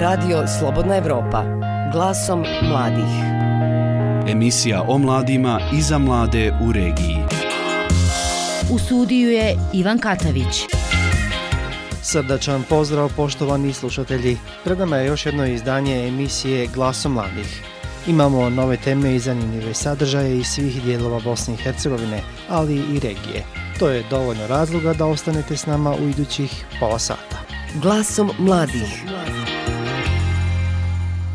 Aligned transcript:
Radio 0.00 0.46
Slobodna 0.58 0.96
Evropa. 0.96 1.44
Glasom 1.92 2.44
mladih. 2.62 3.14
Emisija 4.28 4.82
o 4.88 4.98
mladima 4.98 5.60
i 5.72 5.82
za 5.82 5.98
mlade 5.98 6.52
u 6.62 6.72
regiji. 6.72 7.18
U 8.70 8.78
studiju 8.78 9.30
je 9.30 9.56
Ivan 9.72 9.98
Katavić. 9.98 10.66
Srdačan 12.02 12.62
pozdrav 12.68 13.12
poštovani 13.16 13.72
slušatelji. 13.72 14.38
Pred 14.64 14.78
nama 14.78 14.96
je 14.96 15.06
još 15.06 15.26
jedno 15.26 15.46
izdanje 15.46 16.08
emisije 16.08 16.66
Glasom 16.74 17.12
mladih. 17.12 17.62
Imamo 18.06 18.50
nove 18.50 18.76
teme 18.76 19.14
i 19.14 19.18
zanimljive 19.18 19.74
sadržaje 19.74 20.38
iz 20.38 20.46
svih 20.46 20.82
dijelova 20.82 21.20
Bosne 21.24 21.54
i 21.54 21.56
Hercegovine, 21.56 22.20
ali 22.48 22.74
i 22.74 22.94
regije. 22.94 23.44
To 23.78 23.88
je 23.88 24.04
dovoljno 24.10 24.46
razloga 24.46 24.92
da 24.92 25.06
ostanete 25.06 25.56
s 25.56 25.66
nama 25.66 25.94
u 25.94 26.08
idućih 26.08 26.64
pola 26.80 26.98
sata. 26.98 27.38
Glasom 27.82 28.30
mladih. 28.38 29.04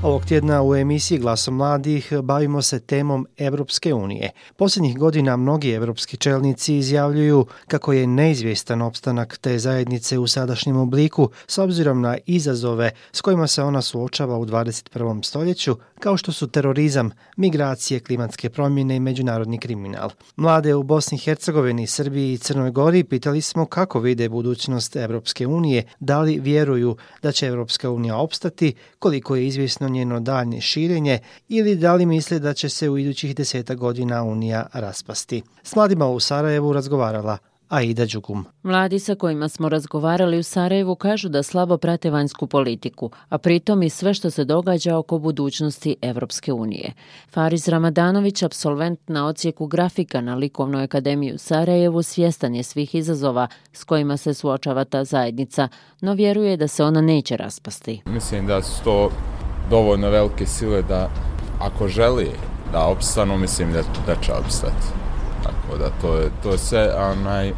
Ovog 0.03 0.25
tjedna 0.25 0.63
u 0.63 0.75
emisiji 0.75 1.19
Glasom 1.19 1.55
mladih 1.55 2.13
bavimo 2.23 2.61
se 2.61 2.79
temom 2.79 3.27
Evropske 3.37 3.93
unije. 3.93 4.29
Posljednjih 4.55 4.97
godina 4.97 5.37
mnogi 5.37 5.71
evropski 5.71 6.17
čelnici 6.17 6.77
izjavljuju 6.77 7.45
kako 7.67 7.93
je 7.93 8.07
neizvjestan 8.07 8.81
opstanak 8.81 9.37
te 9.37 9.59
zajednice 9.59 10.17
u 10.17 10.27
sadašnjem 10.27 10.77
obliku 10.77 11.29
s 11.47 11.57
obzirom 11.57 12.01
na 12.01 12.17
izazove 12.25 12.91
s 13.11 13.21
kojima 13.21 13.47
se 13.47 13.63
ona 13.63 13.81
suočava 13.81 14.37
u 14.37 14.45
21. 14.45 15.23
stoljeću, 15.23 15.75
kao 15.99 16.17
što 16.17 16.31
su 16.31 16.47
terorizam, 16.47 17.11
migracije, 17.37 17.99
klimatske 17.99 18.49
promjene 18.49 18.95
i 18.95 18.99
međunarodni 18.99 19.57
kriminal. 19.57 20.09
Mlade 20.35 20.75
u 20.75 20.83
Bosni 20.83 21.15
i 21.15 21.21
Hercegovini, 21.21 21.87
Srbiji 21.87 22.33
i 22.33 22.37
Crnoj 22.37 22.71
Gori 22.71 23.03
pitali 23.03 23.41
smo 23.41 23.65
kako 23.65 23.99
vide 23.99 24.29
budućnost 24.29 24.95
Evropske 24.95 25.47
unije, 25.47 25.83
da 25.99 26.19
li 26.19 26.39
vjeruju 26.39 26.97
da 27.21 27.31
će 27.31 27.47
Evropska 27.47 27.91
unija 27.91 28.17
opstati, 28.17 28.73
koliko 28.99 29.35
je 29.35 29.47
izvjesno 29.47 29.88
njeno 29.89 30.19
daljnje 30.19 30.61
širenje 30.61 31.19
ili 31.47 31.75
da 31.75 31.95
li 31.95 32.05
misle 32.05 32.39
da 32.39 32.53
će 32.53 32.69
se 32.69 32.89
u 32.89 32.97
idućih 32.97 33.35
deseta 33.35 33.75
godina 33.75 34.23
Unija 34.23 34.67
raspasti. 34.73 35.41
S 35.63 35.75
mladima 35.75 36.07
u 36.07 36.19
Sarajevu 36.19 36.73
razgovarala 36.73 37.37
Aida 37.69 38.05
Đugum. 38.05 38.45
Mladi 38.63 38.99
sa 38.99 39.15
kojima 39.15 39.49
smo 39.49 39.69
razgovarali 39.69 40.39
u 40.39 40.43
Sarajevu 40.43 40.95
kažu 40.95 41.29
da 41.29 41.43
slabo 41.43 41.77
prate 41.77 42.09
vanjsku 42.09 42.47
politiku, 42.47 43.11
a 43.29 43.37
pritom 43.37 43.83
i 43.83 43.89
sve 43.89 44.13
što 44.13 44.29
se 44.29 44.45
događa 44.45 44.97
oko 44.97 45.17
budućnosti 45.17 45.95
Evropske 46.01 46.53
unije. 46.53 46.93
Fariz 47.31 47.67
Ramadanović, 47.67 48.43
absolvent 48.43 48.99
na 49.07 49.27
ocijeku 49.27 49.67
grafika 49.67 50.21
na 50.21 50.35
Likovnoj 50.35 50.83
akademiji 50.83 51.33
u 51.33 51.37
Sarajevu, 51.37 52.03
svjestan 52.03 52.55
je 52.55 52.63
svih 52.63 52.95
izazova 52.95 53.47
s 53.73 53.83
kojima 53.83 54.17
se 54.17 54.33
suočava 54.33 54.83
ta 54.83 55.03
zajednica, 55.03 55.67
no 56.01 56.13
vjeruje 56.13 56.57
da 56.57 56.67
se 56.67 56.83
ona 56.83 57.01
neće 57.01 57.37
raspasti. 57.37 58.01
Mislim 58.05 58.47
da 58.47 58.61
su 58.61 58.83
to 58.83 59.11
dovoljno 59.69 60.09
velike 60.09 60.45
sile 60.45 60.81
da 60.81 61.09
ako 61.59 61.87
želi 61.87 62.31
da 62.71 62.85
opstanu, 62.85 63.37
mislim 63.37 63.73
da, 63.73 63.81
da 64.05 64.15
će 64.21 64.33
opstati. 64.33 64.87
Tako 65.43 65.77
da 65.77 65.89
to 66.01 66.15
je, 66.17 66.29
to 66.43 66.57
sve 66.57 66.93
onaj, 66.95 67.53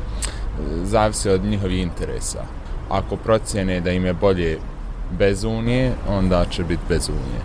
zavisi 0.83 1.29
od 1.29 1.43
njihovih 1.43 1.81
interesa. 1.81 2.43
Ako 2.89 3.15
procijene 3.15 3.81
da 3.81 3.91
im 3.91 4.05
je 4.05 4.13
bolje 4.13 4.59
bez 5.17 5.43
unije, 5.43 5.93
onda 6.09 6.45
će 6.45 6.63
biti 6.63 6.83
bez 6.89 7.09
unije. 7.09 7.41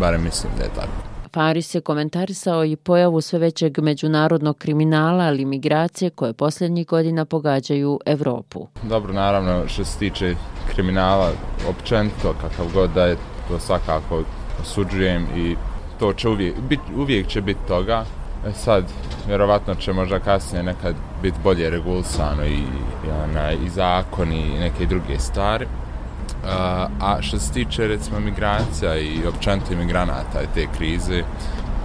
Bare 0.00 0.18
mislim 0.18 0.52
da 0.58 0.64
je 0.64 0.70
tako. 0.74 1.12
Faris 1.34 1.74
je 1.74 1.80
komentarisao 1.80 2.64
i 2.64 2.76
pojavu 2.76 3.20
sve 3.20 3.38
većeg 3.38 3.78
međunarodnog 3.78 4.58
kriminala 4.58 5.24
ali 5.24 5.44
migracije 5.44 6.10
koje 6.10 6.32
posljednjih 6.32 6.86
godina 6.86 7.24
pogađaju 7.24 8.00
Evropu. 8.06 8.66
Dobro, 8.82 9.12
naravno, 9.12 9.68
što 9.68 9.84
se 9.84 9.98
tiče 9.98 10.34
kriminala, 10.74 11.30
općenito, 11.68 12.34
kakav 12.40 12.66
god 12.74 12.90
da 12.90 13.04
je 13.04 13.16
to 13.52 13.58
svakako 13.58 14.22
osuđujem 14.60 15.26
i 15.36 15.56
to 15.98 16.12
će 16.12 16.28
uvijek, 16.28 16.54
bit, 16.68 16.80
uvijek 16.96 17.26
će 17.26 17.40
biti 17.40 17.60
toga. 17.68 18.04
E 18.46 18.52
sad, 18.52 18.84
vjerovatno 19.28 19.74
će 19.74 19.92
možda 19.92 20.18
kasnije 20.18 20.62
nekad 20.62 20.94
biti 21.22 21.38
bolje 21.44 21.70
regulsano 21.70 22.44
i, 22.46 22.58
i, 23.06 23.10
ona, 23.24 23.52
i 23.52 23.68
zakon 23.68 24.32
i 24.32 24.58
neke 24.58 24.86
druge 24.86 25.18
stvari. 25.18 25.66
A, 26.46 26.88
a 27.00 27.22
što 27.22 27.38
se 27.38 27.52
tiče 27.52 27.86
recimo 27.86 28.20
migracija 28.20 28.98
i 28.98 29.26
općenito 29.28 29.72
imigranata 29.72 30.42
i 30.42 30.54
te 30.54 30.66
krize, 30.76 31.22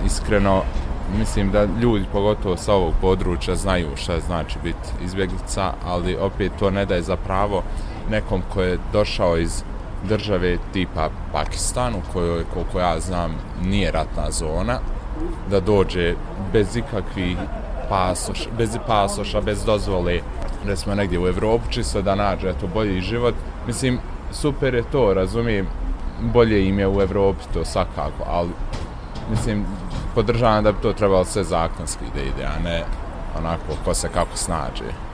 iskreno 0.06 0.64
mislim 1.20 1.52
da 1.52 1.68
ljudi 1.82 2.06
pogotovo 2.12 2.58
sa 2.58 2.74
ovog 2.74 2.94
područja 3.02 3.56
znaju 3.56 3.88
šta 3.96 4.20
znači 4.20 4.60
biti 4.64 5.04
izbjeglica, 5.06 5.74
ali 5.86 6.16
opet 6.16 6.52
to 6.60 6.72
ne 6.72 6.86
daje 6.86 7.02
za 7.02 7.16
pravo 7.16 7.64
nekom 8.10 8.42
ko 8.54 8.62
je 8.62 8.78
došao 8.94 9.38
iz 9.38 9.64
države 10.04 10.58
tipa 10.74 11.10
Pakistan, 11.32 11.96
u 11.96 12.14
kojoj, 12.14 12.44
koliko 12.54 12.80
ja 12.80 13.00
znam, 13.00 13.36
nije 13.64 13.92
ratna 13.92 14.32
zona, 14.32 14.80
da 15.50 15.60
dođe 15.60 16.16
bez 16.54 16.76
ikakvih 16.76 17.38
pasoš, 17.90 18.48
bez 18.58 18.78
pasoša, 18.88 19.42
bez 19.42 19.66
dozvole, 19.66 20.20
recimo 20.66 20.96
negdje 20.96 21.20
u 21.20 21.28
Evropu, 21.28 21.64
čisto 21.70 22.02
da 22.02 22.16
nađe 22.16 22.54
to 22.54 22.68
bolji 22.68 23.02
život. 23.02 23.36
Mislim, 23.68 24.00
super 24.32 24.74
je 24.74 24.84
to, 24.92 25.14
razumijem, 25.14 25.68
bolje 26.22 26.68
im 26.68 26.80
je 26.80 26.88
u 26.88 27.02
Evropi, 27.02 27.44
to 27.54 27.66
svakako, 27.66 28.24
ali 28.28 28.50
mislim, 29.30 29.66
podržavam 30.16 30.64
da 30.64 30.72
bi 30.72 30.82
to 30.82 30.94
trebalo 30.94 31.26
sve 31.26 31.44
zakonski 31.44 32.06
da 32.16 32.22
ide, 32.22 32.46
a 32.46 32.60
ne 32.64 32.84
onako 33.38 33.74
ko 33.86 33.94
se 33.94 34.10
kako 34.14 34.38
snađe. 34.38 35.07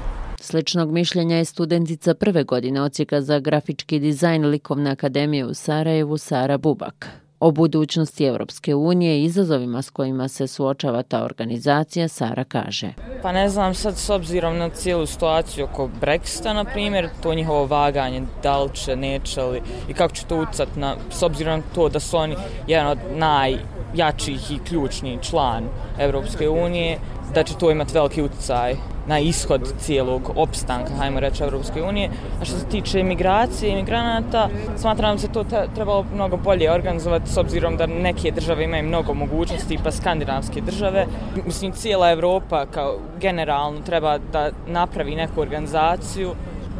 Sličnog 0.43 0.91
mišljenja 0.91 1.35
je 1.35 1.45
studentica 1.45 2.13
prve 2.13 2.43
godine 2.43 2.81
ocijeka 2.81 3.21
za 3.21 3.39
grafički 3.39 3.99
dizajn 3.99 4.45
Likovne 4.45 4.91
akademije 4.91 5.45
u 5.45 5.53
Sarajevu, 5.53 6.17
Sara 6.17 6.57
Bubak. 6.57 7.09
O 7.39 7.51
budućnosti 7.51 8.25
Evropske 8.25 8.75
unije 8.75 9.19
i 9.19 9.23
izazovima 9.23 9.81
s 9.81 9.89
kojima 9.89 10.27
se 10.27 10.47
suočava 10.47 11.03
ta 11.03 11.23
organizacija, 11.23 12.07
Sara 12.07 12.43
kaže. 12.43 12.93
Pa 13.21 13.31
ne 13.31 13.49
znam 13.49 13.73
sad 13.73 13.97
s 13.97 14.09
obzirom 14.09 14.57
na 14.57 14.69
cijelu 14.69 15.05
situaciju 15.05 15.65
oko 15.65 15.89
Brexita, 16.01 16.53
na 16.53 16.63
primjer, 16.63 17.09
to 17.21 17.33
njihovo 17.33 17.65
vaganje, 17.65 18.21
da 18.43 18.63
li 18.63 18.69
će, 18.73 18.95
neće 18.95 19.41
li 19.41 19.61
i 19.89 19.93
kako 19.93 20.15
će 20.15 20.25
to 20.25 20.41
ucat 20.41 20.75
na, 20.75 20.95
s 21.11 21.23
obzirom 21.23 21.59
na 21.59 21.65
to 21.75 21.89
da 21.89 21.99
su 21.99 22.17
oni 22.17 22.35
jedan 22.67 22.87
od 22.87 22.97
najjačih 23.15 24.51
i 24.51 24.59
ključni 24.67 25.19
član 25.21 25.63
Evropske 25.99 26.49
unije, 26.49 26.99
da 27.35 27.43
će 27.43 27.57
to 27.57 27.71
imati 27.71 27.93
veliki 27.93 28.21
utjecaj 28.21 28.75
na 29.07 29.19
ishod 29.19 29.73
cijelog 29.79 30.31
opstanka, 30.35 30.93
hajmo 30.99 31.19
reći, 31.19 31.43
Evropske 31.43 31.83
unije. 31.83 32.09
A 32.41 32.45
što 32.45 32.57
se 32.57 32.65
tiče 32.65 32.99
imigracije 32.99 33.69
i 33.69 33.73
imigranata, 33.73 34.49
smatram 34.77 35.17
se 35.17 35.27
to 35.27 35.43
trebalo 35.75 36.05
mnogo 36.13 36.37
bolje 36.37 36.71
organizovati 36.71 37.31
s 37.31 37.37
obzirom 37.37 37.77
da 37.77 37.85
neke 37.85 38.31
države 38.31 38.63
imaju 38.63 38.83
mnogo 38.83 39.13
mogućnosti, 39.13 39.79
pa 39.83 39.91
skandinavske 39.91 40.61
države. 40.61 41.05
Mislim, 41.45 41.71
cijela 41.71 42.11
Evropa 42.11 42.65
kao 42.65 42.97
generalno 43.19 43.81
treba 43.81 44.17
da 44.17 44.49
napravi 44.67 45.15
neku 45.15 45.41
organizaciju 45.41 46.31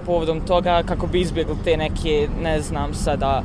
povodom 0.05 0.41
toga 0.41 0.83
kako 0.85 1.07
bi 1.07 1.21
izbjegli 1.21 1.55
te 1.63 1.77
neke, 1.77 2.27
ne 2.43 2.61
znam 2.61 2.93
sada, 2.93 3.43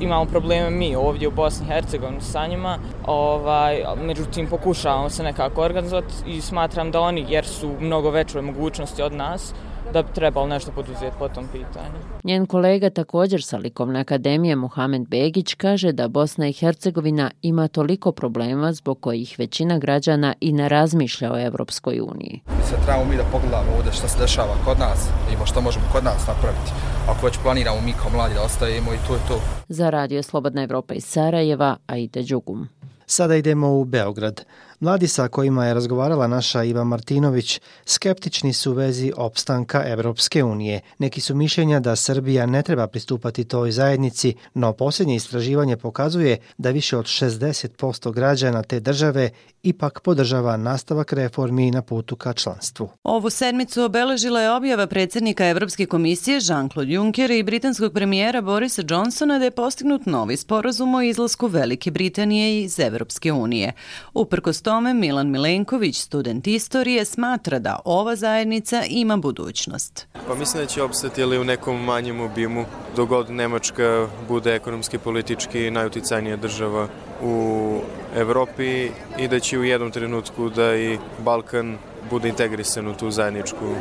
imamo 0.00 0.24
probleme 0.24 0.70
mi 0.70 0.96
ovdje 0.96 1.28
u 1.28 1.30
Bosni 1.30 1.66
i 1.66 1.68
Hercegovini 1.68 2.20
sa 2.20 2.46
njima, 2.46 2.78
ovaj, 3.06 3.84
međutim 4.02 4.46
pokušavamo 4.46 5.10
se 5.10 5.22
nekako 5.22 5.62
organizovati 5.62 6.14
i 6.26 6.40
smatram 6.40 6.90
da 6.90 7.00
oni, 7.00 7.26
jer 7.28 7.46
su 7.46 7.70
mnogo 7.80 8.10
veće 8.10 8.40
mogućnosti 8.42 9.02
od 9.02 9.12
nas, 9.12 9.54
da 9.92 10.02
bi 10.02 10.08
trebalo 10.14 10.46
nešto 10.46 10.72
poduzeti 10.72 11.16
po 11.18 11.28
tom 11.28 11.48
pitanju. 11.52 11.98
Njen 12.24 12.46
kolega 12.46 12.90
također 12.90 13.42
sa 13.42 13.56
Likovne 13.56 14.00
akademije 14.00 14.56
Mohamed 14.56 15.08
Begić 15.08 15.54
kaže 15.54 15.92
da 15.92 16.08
Bosna 16.08 16.48
i 16.48 16.52
Hercegovina 16.52 17.30
ima 17.42 17.68
toliko 17.68 18.12
problema 18.12 18.72
zbog 18.72 19.00
kojih 19.00 19.34
većina 19.38 19.78
građana 19.78 20.34
i 20.40 20.52
ne 20.52 20.68
razmišlja 20.68 21.32
o 21.32 21.38
Evropskoj 21.38 22.00
uniji. 22.00 22.40
Mislim, 22.58 22.80
trebamo 22.84 23.04
mi 23.10 23.16
da 23.16 23.24
pogledamo 23.32 23.76
ovdje 23.76 23.92
što 23.92 24.08
se 24.08 24.18
dešava 24.18 24.54
kod 24.64 24.78
nas 24.78 25.08
i 25.32 25.46
što 25.46 25.60
možemo 25.60 25.84
kod 25.92 26.04
nas 26.04 26.26
napraviti. 26.26 26.72
Ako 27.08 27.26
već 27.26 27.38
planiramo 27.42 27.80
mi 27.80 27.92
kao 27.92 28.10
mladi 28.10 28.34
da 28.34 28.42
ostajemo 28.42 28.94
i 28.94 29.06
to 29.06 29.14
je 29.14 29.20
to. 29.28 29.40
Za 29.68 29.90
radio 29.90 30.22
Slobodna 30.22 30.62
Evropa 30.62 30.94
iz 30.94 31.04
Sarajeva, 31.04 31.76
Aida 31.86 32.20
Đugum. 32.22 32.68
Sada 33.06 33.36
idemo 33.36 33.68
u 33.68 33.84
Beograd. 33.84 34.44
Mladi 34.80 35.08
sa 35.08 35.28
kojima 35.28 35.66
je 35.66 35.74
razgovarala 35.74 36.26
naša 36.26 36.64
Iva 36.64 36.84
Martinović 36.84 37.60
skeptični 37.84 38.52
su 38.52 38.70
u 38.70 38.74
vezi 38.74 39.12
opstanka 39.16 39.82
Evropske 39.86 40.44
unije. 40.44 40.80
Neki 40.98 41.20
su 41.20 41.34
mišljenja 41.34 41.80
da 41.80 41.96
Srbija 41.96 42.46
ne 42.46 42.62
treba 42.62 42.86
pristupati 42.86 43.44
toj 43.44 43.72
zajednici, 43.72 44.34
no 44.54 44.72
posljednje 44.72 45.16
istraživanje 45.16 45.76
pokazuje 45.76 46.36
da 46.58 46.70
više 46.70 46.96
od 46.96 47.04
60% 47.04 48.12
građana 48.12 48.62
te 48.62 48.80
države 48.80 49.30
ipak 49.62 50.00
podržava 50.00 50.56
nastavak 50.56 51.12
reformi 51.12 51.70
na 51.70 51.82
putu 51.82 52.16
ka 52.16 52.32
članstvu. 52.32 52.88
Ovu 53.02 53.30
sedmicu 53.30 53.82
obeležila 53.82 54.40
je 54.40 54.50
objava 54.50 54.86
predsjednika 54.86 55.48
Evropske 55.48 55.86
komisije 55.86 56.40
Jean-Claude 56.40 56.92
Juncker 56.92 57.30
i 57.30 57.42
britanskog 57.42 57.92
premijera 57.92 58.40
Borisa 58.40 58.82
Johnsona 58.88 59.38
da 59.38 59.44
je 59.44 59.50
postignut 59.50 60.06
novi 60.06 60.36
sporazum 60.36 60.94
o 60.94 61.02
izlasku 61.02 61.46
Velike 61.46 61.90
Britanije 61.90 62.62
iz 62.62 62.78
Evropske 62.78 63.32
unije. 63.32 63.72
Uprkos 64.14 64.62
tome 64.68 64.94
Milan 64.94 65.30
Milenković, 65.30 65.98
student 65.98 66.46
istorije, 66.46 67.04
smatra 67.04 67.58
da 67.58 67.78
ova 67.84 68.16
zajednica 68.16 68.82
ima 68.88 69.16
budućnost. 69.16 70.06
Pa 70.26 70.34
mislim 70.34 70.62
da 70.62 70.66
će 70.66 70.82
obstati 70.82 71.20
ili 71.20 71.38
u 71.38 71.44
nekom 71.44 71.84
manjem 71.84 72.20
obimu, 72.20 72.64
dogod 72.96 73.30
Nemačka 73.30 74.08
bude 74.28 74.54
ekonomski, 74.54 74.98
politički 74.98 75.70
najuticajnija 75.70 76.36
država 76.36 76.88
u 77.22 77.78
Evropi 78.16 78.90
i 79.18 79.28
da 79.28 79.40
će 79.40 79.58
u 79.58 79.64
jednom 79.64 79.90
trenutku 79.90 80.50
da 80.50 80.76
i 80.76 80.98
Balkan 81.18 81.78
bude 82.10 82.28
integrisan 82.28 82.88
u 82.88 82.94
tu 82.94 83.10
zajedničku 83.10 83.74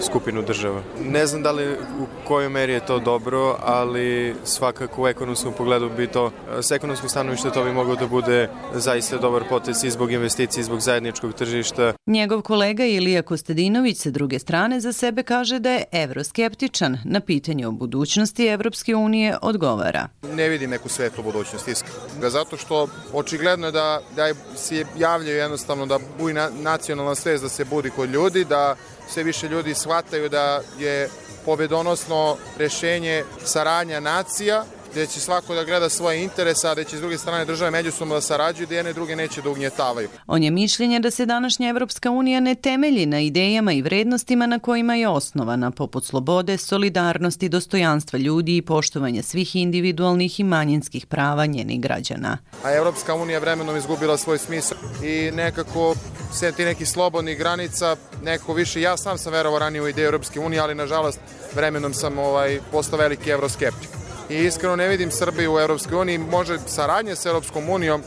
skupinu 0.00 0.42
država. 0.42 0.82
Ne 1.00 1.26
znam 1.26 1.42
da 1.42 1.50
li 1.50 1.72
u 1.72 2.06
kojoj 2.28 2.48
meri 2.48 2.72
je 2.72 2.86
to 2.86 2.98
dobro, 2.98 3.56
ali 3.60 4.34
svakako 4.44 5.02
u 5.02 5.08
ekonomskom 5.08 5.52
pogledu 5.52 5.90
bi 5.96 6.06
to, 6.06 6.30
s 6.60 6.70
ekonomskog 6.70 7.10
stanovišta 7.10 7.50
to 7.50 7.64
bi 7.64 7.72
moglo 7.72 7.96
da 7.96 8.06
bude 8.06 8.48
zaista 8.74 9.18
dobar 9.18 9.42
potez 9.48 9.84
i 9.84 9.90
zbog 9.90 10.12
investicije 10.12 10.60
i 10.60 10.64
zbog 10.64 10.80
zajedničkog 10.80 11.32
tržišta. 11.34 11.92
Njegov 12.06 12.42
kolega 12.42 12.84
Ilija 12.84 13.22
Kostadinović 13.22 13.98
sa 13.98 14.10
druge 14.10 14.38
strane 14.38 14.80
za 14.80 14.92
sebe 14.92 15.22
kaže 15.22 15.58
da 15.58 15.70
je 15.70 15.84
evroskeptičan. 15.92 16.98
Na 17.04 17.20
pitanje 17.20 17.66
o 17.66 17.70
budućnosti 17.70 18.46
Evropske 18.46 18.94
unije 18.94 19.36
odgovara. 19.42 20.08
Ne 20.34 20.48
vidim 20.48 20.70
neku 20.70 20.88
svetlu 20.88 21.24
budućnost, 21.24 21.68
iskreno. 21.68 22.30
Zato 22.30 22.56
što 22.56 22.88
očigledno 23.12 23.66
je 23.66 23.72
da, 23.72 24.00
da 24.16 24.34
se 24.56 24.84
javljaju 24.98 25.36
jednostavno 25.36 25.86
da 25.86 25.98
buji 26.18 26.34
nacionalna 26.62 27.14
svest 27.14 27.42
da 27.42 27.48
se 27.48 27.64
budi 27.64 27.90
kod 27.90 28.10
ljudi, 28.10 28.44
da 28.44 28.76
sve 29.08 29.22
više 29.22 29.48
ljudi 29.48 29.74
shvataju 29.74 30.28
da 30.28 30.60
je 30.78 31.08
pobedonosno 31.44 32.36
rešenje 32.58 33.24
saradnja 33.44 34.00
nacija, 34.00 34.64
gdje 34.92 35.06
će 35.06 35.20
svako 35.20 35.54
da 35.54 35.64
gleda 35.64 35.88
svoje 35.88 36.22
interese, 36.22 36.68
a 36.68 36.72
gdje 36.72 36.84
će 36.84 36.96
s 36.96 37.00
druge 37.00 37.18
strane 37.18 37.44
države 37.44 37.70
međusobno 37.70 38.14
da 38.14 38.20
sarađuju, 38.20 38.66
da 38.66 38.74
jedne 38.74 38.92
druge 38.92 39.16
neće 39.16 39.42
da 39.42 39.50
ugnjetavaju. 39.50 40.08
On 40.26 40.42
je 40.42 40.50
mišljenje 40.50 41.00
da 41.00 41.10
se 41.10 41.26
današnja 41.26 41.68
Evropska 41.68 42.10
unija 42.10 42.40
ne 42.40 42.54
temelji 42.54 43.06
na 43.06 43.20
idejama 43.20 43.72
i 43.72 43.82
vrednostima 43.82 44.46
na 44.46 44.58
kojima 44.58 44.94
je 44.94 45.08
osnovana, 45.08 45.70
poput 45.70 46.04
slobode, 46.04 46.58
solidarnosti, 46.58 47.48
dostojanstva 47.48 48.18
ljudi 48.18 48.56
i 48.56 48.62
poštovanja 48.62 49.22
svih 49.22 49.56
individualnih 49.56 50.40
i 50.40 50.44
manjinskih 50.44 51.06
prava 51.06 51.46
njenih 51.46 51.80
građana. 51.80 52.38
A 52.64 52.74
Evropska 52.74 53.14
unija 53.14 53.38
vremenom 53.38 53.76
izgubila 53.76 54.16
svoj 54.16 54.38
smisao 54.38 54.78
i 55.04 55.30
nekako 55.30 55.94
se 56.32 56.52
ti 56.52 56.64
neki 56.64 56.86
slobodnih 56.86 57.38
granica, 57.38 57.96
neko 58.22 58.54
više, 58.54 58.80
ja 58.80 58.96
sam 58.96 59.18
sam 59.18 59.32
verovao 59.32 59.58
ranije 59.58 59.82
u 59.82 59.88
ideju 59.88 60.06
Europske 60.06 60.40
unije, 60.40 60.60
ali 60.60 60.74
nažalost 60.74 61.20
vremenom 61.54 61.94
sam 61.94 62.18
ovaj, 62.18 62.60
postao 62.72 62.98
veliki 62.98 63.30
evroskeptik. 63.30 64.01
I 64.32 64.44
iskreno 64.44 64.76
ne 64.76 64.88
vidim 64.88 65.10
Srbiju 65.10 65.54
u 65.54 65.60
Europskoj 65.60 65.98
uniji, 65.98 66.18
može 66.18 66.58
saradnje 66.66 67.16
sa 67.16 67.28
Europskom 67.28 67.68
unijom, 67.68 68.02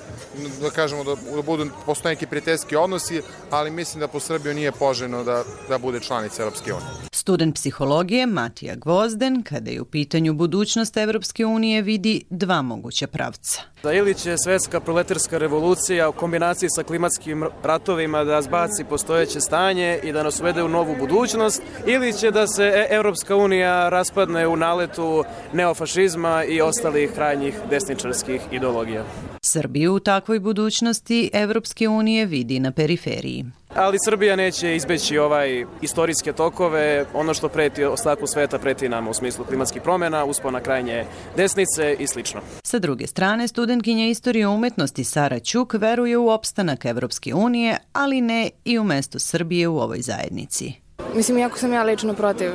da 0.62 0.70
kažemo 0.70 1.04
da, 1.04 1.16
da 1.36 1.42
budu 1.42 1.66
postoje 1.86 2.16
neki 2.16 2.28
prijateljski 2.28 2.76
odnosi, 2.76 3.22
ali 3.50 3.72
mislim 3.72 4.00
da 4.00 4.08
po 4.08 4.20
Srbiju 4.20 4.54
nije 4.54 4.72
poželjno 4.72 5.24
da, 5.24 5.44
da 5.70 5.78
bude 5.78 6.00
članica 6.00 6.44
Europske 6.44 6.74
unije. 6.74 6.90
Student 7.12 7.56
psihologije 7.56 8.26
Matija 8.26 8.76
Gvozden, 8.76 9.44
kada 9.44 9.72
je 9.72 9.82
u 9.82 9.86
pitanju 9.86 10.34
budućnost 10.34 10.98
Evropske 10.98 11.46
unije, 11.46 11.82
vidi 11.82 12.24
dva 12.30 12.62
moguća 12.62 13.08
pravca. 13.08 13.62
Da 13.84 13.94
ili 13.94 14.14
će 14.14 14.38
svetska 14.38 14.80
proletarska 14.80 15.38
revolucija 15.38 16.10
u 16.10 16.12
kombinaciji 16.12 16.70
sa 16.70 16.84
klimatskim 16.84 17.46
ratovima 17.64 18.24
da 18.24 18.42
zbaci 18.42 18.84
postojeće 18.90 19.42
stanje 19.42 20.00
i 20.04 20.12
da 20.12 20.24
nas 20.24 20.40
uvede 20.40 20.64
u 20.64 20.68
novu 20.68 20.96
budućnost, 21.00 21.62
ili 21.86 22.14
će 22.14 22.32
da 22.32 22.48
se 22.48 22.64
e- 22.64 22.88
Evropska 22.96 23.36
unija 23.36 23.90
raspadne 23.90 24.48
u 24.48 24.56
naletu 24.56 25.24
neofašizma 25.54 26.44
i 26.44 26.62
ostalih 26.62 27.12
krajnjih 27.12 27.56
desničarskih 27.70 28.42
ideologija. 28.52 29.06
Srbiju 29.46 29.94
u 29.94 30.00
takvoj 30.00 30.40
budućnosti 30.40 31.30
Evropske 31.34 31.88
unije 31.88 32.26
vidi 32.26 32.60
na 32.60 32.72
periferiji. 32.72 33.46
Ali 33.76 33.98
Srbija 34.06 34.36
neće 34.36 34.76
izbeći 34.76 35.18
ovaj 35.18 35.66
istorijske 35.82 36.34
tokove, 36.34 37.06
ono 37.14 37.34
što 37.34 37.50
preti 37.50 37.84
ostatku 37.84 38.28
sveta 38.28 38.60
preti 38.60 38.90
nam 38.90 39.08
u 39.08 39.14
smislu 39.14 39.46
klimatskih 39.46 39.82
promjena, 39.82 40.26
uspona 40.26 40.60
krajnje 40.60 41.06
desnice 41.38 41.96
i 42.00 42.08
slično. 42.08 42.42
Sa 42.64 42.80
druge 42.80 43.08
strane, 43.08 43.48
studentkinja 43.48 44.06
istorije 44.06 44.48
umetnosti 44.48 45.04
Sara 45.04 45.40
Ćuk 45.40 45.74
veruje 45.74 46.18
u 46.18 46.30
opstanak 46.30 46.86
Evropske 46.86 47.34
unije, 47.34 47.78
ali 47.94 48.22
ne 48.22 48.50
i 48.66 48.80
u 48.80 48.84
mesto 48.84 49.20
Srbije 49.20 49.68
u 49.68 49.78
ovoj 49.78 50.02
zajednici. 50.02 50.74
Mislim, 51.16 51.38
jako 51.38 51.58
sam 51.58 51.74
ja 51.74 51.84
lično 51.84 52.14
protiv 52.14 52.52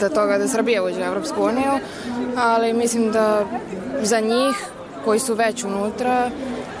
da 0.00 0.08
toga 0.08 0.38
da 0.38 0.48
Srbija 0.48 0.84
uđe 0.84 1.00
u 1.00 1.04
Evropsku 1.04 1.42
uniju, 1.42 1.72
ali 2.36 2.72
mislim 2.72 3.12
da 3.12 3.46
za 4.02 4.20
njih 4.20 4.77
koji 5.04 5.18
su 5.18 5.34
već 5.34 5.64
unutra, 5.64 6.30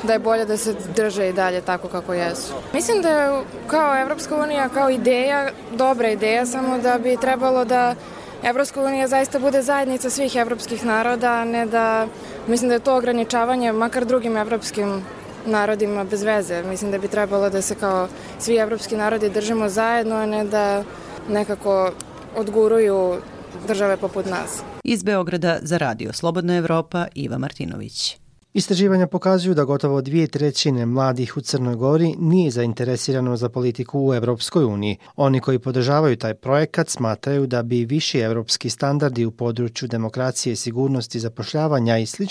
da 0.02 0.12
je 0.12 0.18
bolje 0.18 0.44
da 0.44 0.56
se 0.56 0.74
drže 0.96 1.28
i 1.28 1.32
dalje 1.32 1.60
tako 1.60 1.88
kako 1.88 2.14
jesu. 2.14 2.54
Mislim 2.72 3.02
da 3.02 3.08
je 3.08 3.42
kao 3.66 4.00
Evropska 4.00 4.36
unija, 4.36 4.68
kao 4.68 4.90
ideja, 4.90 5.48
dobra 5.72 6.08
ideja, 6.08 6.46
samo 6.46 6.78
da 6.78 6.98
bi 6.98 7.16
trebalo 7.16 7.64
da 7.64 7.94
Evropska 8.42 8.82
unija 8.82 9.08
zaista 9.08 9.38
bude 9.38 9.62
zajednica 9.62 10.10
svih 10.10 10.36
evropskih 10.36 10.84
naroda, 10.86 11.32
a 11.32 11.44
ne 11.44 11.66
da, 11.66 12.06
mislim 12.46 12.68
da 12.68 12.74
je 12.74 12.80
to 12.80 12.96
ograničavanje 12.96 13.72
makar 13.72 14.04
drugim 14.04 14.36
evropskim 14.36 15.02
narodima 15.46 16.04
bez 16.04 16.22
veze. 16.22 16.62
Mislim 16.62 16.90
da 16.90 16.98
bi 16.98 17.08
trebalo 17.08 17.50
da 17.50 17.62
se 17.62 17.74
kao 17.74 18.08
svi 18.38 18.56
evropski 18.56 18.96
narodi 18.96 19.30
držimo 19.30 19.68
zajedno, 19.68 20.16
a 20.16 20.26
ne 20.26 20.44
da 20.44 20.84
nekako 21.28 21.90
odguruju 22.36 23.16
države 23.66 23.96
poput 23.96 24.26
nas. 24.26 24.62
Iz 24.90 25.02
Beograda 25.02 25.58
za 25.62 25.78
radio 25.78 26.12
Slobodna 26.12 26.56
Evropa 26.56 27.06
Iva 27.14 27.38
Martinović. 27.38 28.16
Istraživanja 28.52 29.06
pokazuju 29.06 29.54
da 29.54 29.64
gotovo 29.64 30.00
dvije 30.00 30.26
trećine 30.26 30.86
mladih 30.86 31.36
u 31.36 31.40
Crnoj 31.40 31.74
Gori 31.74 32.14
nije 32.18 32.50
zainteresirano 32.50 33.36
za 33.36 33.48
politiku 33.48 34.08
u 34.08 34.14
Evropskoj 34.14 34.64
uniji. 34.64 34.96
Oni 35.16 35.40
koji 35.40 35.58
podržavaju 35.58 36.16
taj 36.16 36.34
projekat 36.34 36.88
smatraju 36.88 37.46
da 37.46 37.62
bi 37.62 37.84
viši 37.84 38.18
evropski 38.18 38.70
standardi 38.70 39.24
u 39.24 39.30
području 39.30 39.88
demokracije, 39.88 40.56
sigurnosti, 40.56 41.20
zapošljavanja 41.20 41.98
i 41.98 42.06
sl. 42.06 42.24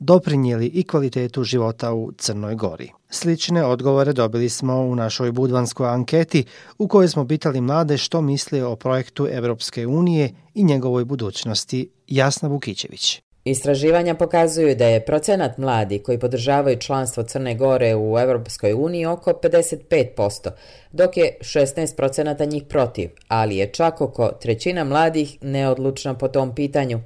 doprinijeli 0.00 0.66
i 0.66 0.84
kvalitetu 0.84 1.44
života 1.44 1.92
u 1.92 2.12
Crnoj 2.12 2.54
Gori. 2.54 2.92
Slične 3.10 3.64
odgovore 3.64 4.12
dobili 4.12 4.48
smo 4.48 4.76
u 4.76 4.94
našoj 4.94 5.32
budvanskoj 5.32 5.88
anketi 5.88 6.44
u 6.78 6.88
kojoj 6.88 7.08
smo 7.08 7.26
pitali 7.26 7.60
mlade 7.60 7.98
što 7.98 8.20
misle 8.20 8.64
o 8.64 8.76
projektu 8.76 9.28
Evropske 9.30 9.86
unije 9.86 10.34
i 10.54 10.64
njegovoj 10.64 11.04
budućnosti. 11.04 11.90
Jasna 12.06 12.48
Vukićević. 12.48 13.27
Istraživanja 13.50 14.14
pokazuju 14.14 14.74
da 14.74 14.86
je 14.86 15.04
procenat 15.04 15.58
mladi 15.58 15.98
koji 15.98 16.18
podržavaju 16.18 16.76
članstvo 16.76 17.22
Crne 17.22 17.54
Gore 17.54 17.96
u 17.96 18.18
Evropskoj 18.18 18.72
uniji 18.72 19.06
oko 19.06 19.30
55%, 19.30 20.50
dok 20.92 21.16
je 21.16 21.36
16% 21.40 22.48
njih 22.50 22.62
protiv, 22.68 23.10
ali 23.28 23.56
je 23.56 23.66
čak 23.66 24.00
oko 24.00 24.30
trećina 24.40 24.84
mladih 24.84 25.38
neodlučna 25.40 26.14
po 26.14 26.28
tom 26.28 26.54
pitanju. 26.54 27.00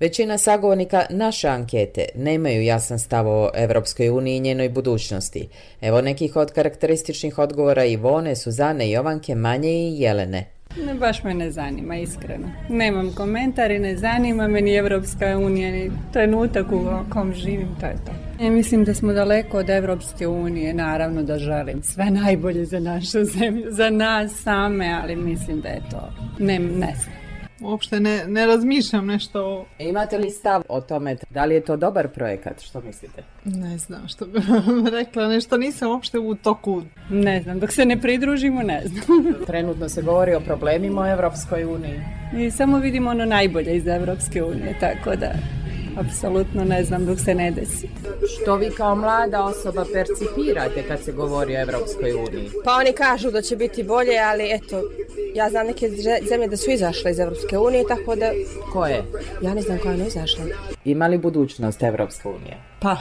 Većina 0.00 0.38
sagovornika 0.38 1.06
naše 1.10 1.48
ankete 1.48 2.06
nemaju 2.14 2.62
jasan 2.62 2.98
stav 2.98 3.28
o 3.28 3.50
Evropskoj 3.54 4.08
uniji 4.08 4.36
i 4.36 4.40
njenoj 4.40 4.68
budućnosti. 4.68 5.48
Evo 5.80 6.00
nekih 6.00 6.36
od 6.36 6.52
karakterističnih 6.52 7.38
odgovora 7.38 7.84
Ivone, 7.84 8.36
Suzane, 8.36 8.90
Jovanke, 8.90 9.34
Manje 9.34 9.70
i 9.70 10.00
Jelene. 10.00 10.57
Ne, 10.86 10.94
baš 10.94 11.24
me 11.24 11.34
ne 11.34 11.50
zanima, 11.50 11.96
iskreno. 11.96 12.48
Nemam 12.68 13.12
komentari, 13.14 13.78
ne 13.78 13.96
zanima 13.96 14.48
me 14.48 14.60
ni 14.60 14.74
Evropska 14.74 15.38
unija, 15.38 15.70
ni 15.70 15.90
trenutak 16.12 16.72
u 16.72 16.86
kom 17.10 17.34
živim, 17.34 17.68
to 17.80 17.86
je 17.86 17.96
to. 18.06 18.44
Ja 18.44 18.50
mislim 18.50 18.84
da 18.84 18.94
smo 18.94 19.12
daleko 19.12 19.58
od 19.58 19.70
Evropske 19.70 20.26
unije, 20.26 20.74
naravno 20.74 21.22
da 21.22 21.38
želim 21.38 21.82
sve 21.82 22.10
najbolje 22.10 22.64
za 22.64 22.80
našu 22.80 23.24
zemlju, 23.24 23.64
za 23.68 23.90
nas 23.90 24.32
same, 24.32 24.98
ali 25.02 25.16
mislim 25.16 25.60
da 25.60 25.68
je 25.68 25.80
to, 25.90 26.12
ne, 26.38 26.58
ne 26.58 26.94
znam 27.02 27.27
uopšte 27.60 28.00
ne, 28.00 28.24
ne 28.26 28.46
razmišljam 28.46 29.06
nešto 29.06 29.44
o... 29.44 29.64
Imate 29.78 30.18
li 30.18 30.30
stav 30.30 30.62
o 30.68 30.80
tome 30.80 31.16
da 31.30 31.44
li 31.44 31.54
je 31.54 31.60
to 31.60 31.76
dobar 31.76 32.08
projekat, 32.08 32.60
što 32.60 32.80
mislite? 32.80 33.22
Ne 33.44 33.78
znam 33.78 34.08
što 34.08 34.26
bih 34.26 34.48
vam 34.48 34.86
rekla, 34.86 35.28
nešto 35.28 35.56
nisam 35.56 35.90
uopšte 35.90 36.18
u 36.18 36.34
toku. 36.34 36.82
Ne 37.10 37.42
znam, 37.42 37.60
dok 37.60 37.72
se 37.72 37.84
ne 37.84 38.00
pridružimo, 38.00 38.62
ne 38.62 38.82
znam. 38.86 39.24
Trenutno 39.46 39.88
se 39.88 40.02
govori 40.02 40.34
o 40.34 40.40
problemima 40.40 41.02
u 41.02 41.06
Evropskoj 41.06 41.64
uniji. 41.64 42.00
I 42.36 42.50
samo 42.50 42.78
vidimo 42.78 43.10
ono 43.10 43.24
najbolje 43.24 43.76
iz 43.76 43.86
Evropske 43.86 44.42
unije, 44.42 44.76
tako 44.80 45.16
da 45.16 45.32
apsolutno 45.98 46.64
ne 46.64 46.84
znam 46.84 47.06
dok 47.06 47.20
se 47.20 47.34
ne 47.34 47.50
desi. 47.50 47.88
Što 48.34 48.56
vi 48.56 48.70
kao 48.76 48.96
mlada 48.96 49.44
osoba 49.44 49.84
percipirate 49.92 50.88
kad 50.88 51.00
se 51.00 51.12
govori 51.12 51.56
o 51.56 51.60
Evropskoj 51.60 52.12
uniji? 52.12 52.50
Pa 52.64 52.72
oni 52.74 52.92
kažu 52.92 53.30
da 53.30 53.42
će 53.42 53.56
biti 53.56 53.82
bolje, 53.82 54.18
ali 54.18 54.52
eto, 54.52 54.82
ja 55.34 55.50
znam 55.50 55.66
neke 55.66 55.88
zemlje 56.28 56.48
da 56.48 56.56
su 56.56 56.70
izašle 56.70 57.10
iz 57.10 57.18
Evropske 57.18 57.58
unije, 57.58 57.84
tako 57.88 58.16
da... 58.16 58.30
Koje? 58.72 59.04
Ja 59.42 59.54
ne 59.54 59.62
znam 59.62 59.78
koja 59.78 59.94
je 59.94 60.06
izašla. 60.06 60.44
Ima 60.84 61.06
li 61.06 61.18
budućnost 61.18 61.82
Evropske 61.82 62.28
unije? 62.28 62.56
Pa, 62.80 62.96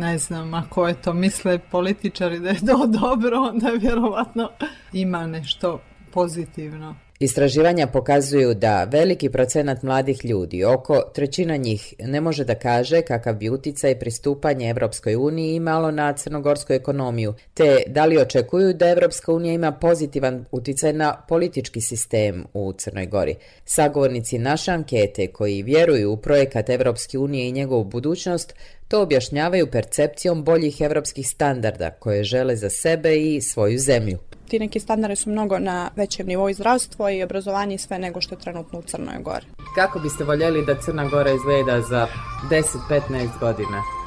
ne 0.00 0.18
znam, 0.18 0.54
ako 0.54 0.88
je 0.88 1.02
to 1.02 1.12
misle 1.12 1.58
političari 1.58 2.38
da 2.38 2.48
je 2.48 2.66
to 2.66 2.86
dobro, 3.00 3.40
onda 3.40 3.70
vjerovatno 3.80 4.50
ima 4.92 5.26
nešto 5.26 5.80
pozitivno. 6.12 6.94
Istraživanja 7.22 7.86
pokazuju 7.86 8.54
da 8.54 8.84
veliki 8.84 9.28
procenat 9.28 9.82
mladih 9.82 10.24
ljudi, 10.24 10.64
oko 10.64 11.02
trećina 11.14 11.56
njih, 11.56 11.94
ne 11.98 12.20
može 12.20 12.44
da 12.44 12.54
kaže 12.54 13.02
kakav 13.02 13.34
bi 13.34 13.50
uticaj 13.50 13.98
pristupanje 13.98 14.70
Evropskoj 14.70 15.16
uniji 15.16 15.54
imalo 15.54 15.90
na 15.90 16.12
crnogorsku 16.12 16.72
ekonomiju, 16.72 17.34
te 17.54 17.82
da 17.86 18.04
li 18.04 18.18
očekuju 18.18 18.72
da 18.74 18.88
Evropska 18.88 19.32
unija 19.32 19.54
ima 19.54 19.72
pozitivan 19.72 20.44
uticaj 20.50 20.92
na 20.92 21.16
politički 21.28 21.80
sistem 21.80 22.44
u 22.54 22.72
Crnoj 22.72 23.06
Gori. 23.06 23.34
Sagovornici 23.64 24.38
naše 24.38 24.70
ankete 24.70 25.26
koji 25.26 25.62
vjeruju 25.62 26.12
u 26.12 26.16
projekat 26.16 26.70
Evropske 26.70 27.18
unije 27.18 27.48
i 27.48 27.52
njegovu 27.52 27.84
budućnost, 27.84 28.54
to 28.90 29.02
objašnjavaju 29.02 29.70
percepcijom 29.70 30.44
boljih 30.44 30.80
evropskih 30.80 31.28
standarda 31.28 31.90
koje 31.90 32.24
žele 32.24 32.56
za 32.56 32.70
sebe 32.70 33.16
i 33.16 33.40
svoju 33.40 33.78
zemlju 33.78 34.18
ti 34.50 34.58
neki 34.58 34.80
standardi 34.80 35.16
su 35.16 35.30
mnogo 35.30 35.58
na 35.58 35.90
većem 35.96 36.26
nivou 36.26 36.52
zdravstvo 36.52 37.10
i 37.10 37.22
obrazovanje 37.22 37.74
i 37.74 37.78
sve 37.78 37.98
nego 37.98 38.20
što 38.20 38.34
je 38.34 38.38
trenutno 38.38 38.78
u 38.78 38.82
Crnoj 38.82 39.18
Gori. 39.22 39.46
Kako 39.74 39.98
biste 39.98 40.24
voljeli 40.24 40.66
da 40.66 40.80
Crna 40.80 41.08
Gora 41.08 41.30
izgleda 41.30 41.80
za 41.80 42.06
10-15 42.50 43.28
godina? 43.40 43.99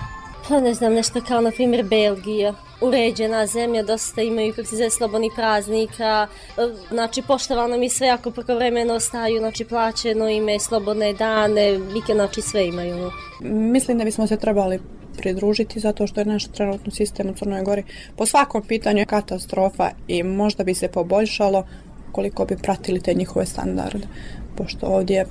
Pa 0.48 0.60
ne 0.60 0.74
znam, 0.74 0.94
nešto 0.94 1.22
kao 1.22 1.42
na 1.42 1.52
primjer 1.52 1.84
Belgija. 1.84 2.54
Uređena 2.82 3.46
zemlja, 3.48 3.84
dosta 3.84 4.22
imaju 4.22 4.54
kako 4.54 4.68
se 4.68 4.76
zove 4.76 4.90
slobodni 4.90 5.30
praznika, 5.36 6.28
e, 6.58 6.62
znači 6.90 7.22
poštovano 7.22 7.78
mi 7.78 7.90
sve 7.90 8.10
ako 8.10 8.32
preko 8.32 8.56
vremena 8.56 8.94
ostaju, 8.94 9.40
znači 9.40 9.66
plaćeno 9.66 10.30
ime, 10.30 10.60
slobodne 10.60 11.14
dane, 11.14 11.72
vike, 11.72 12.14
znači 12.14 12.42
sve 12.42 12.68
imaju. 12.68 12.96
Ono. 12.96 13.12
Mislim 13.50 13.98
da 13.98 14.04
bismo 14.04 14.28
se 14.28 14.38
trebali 14.38 14.80
pridružiti 15.18 15.80
zato 15.80 16.08
što 16.08 16.22
je 16.22 16.26
naš 16.26 16.46
trenutno 16.48 16.92
sistem 16.92 17.30
u 17.30 17.34
Crnoj 17.34 17.64
Gori 17.64 17.84
po 18.16 18.26
svakom 18.26 18.62
pitanju 18.62 19.00
je 19.00 19.06
katastrofa 19.06 19.90
i 20.08 20.24
možda 20.24 20.64
bi 20.64 20.74
se 20.74 20.88
poboljšalo 20.88 21.68
koliko 22.12 22.46
bi 22.46 22.58
pratili 22.58 23.02
te 23.02 23.14
njihove 23.14 23.46
standarde. 23.46 24.08
Pošto 24.56 24.86
ovdje 24.86 25.26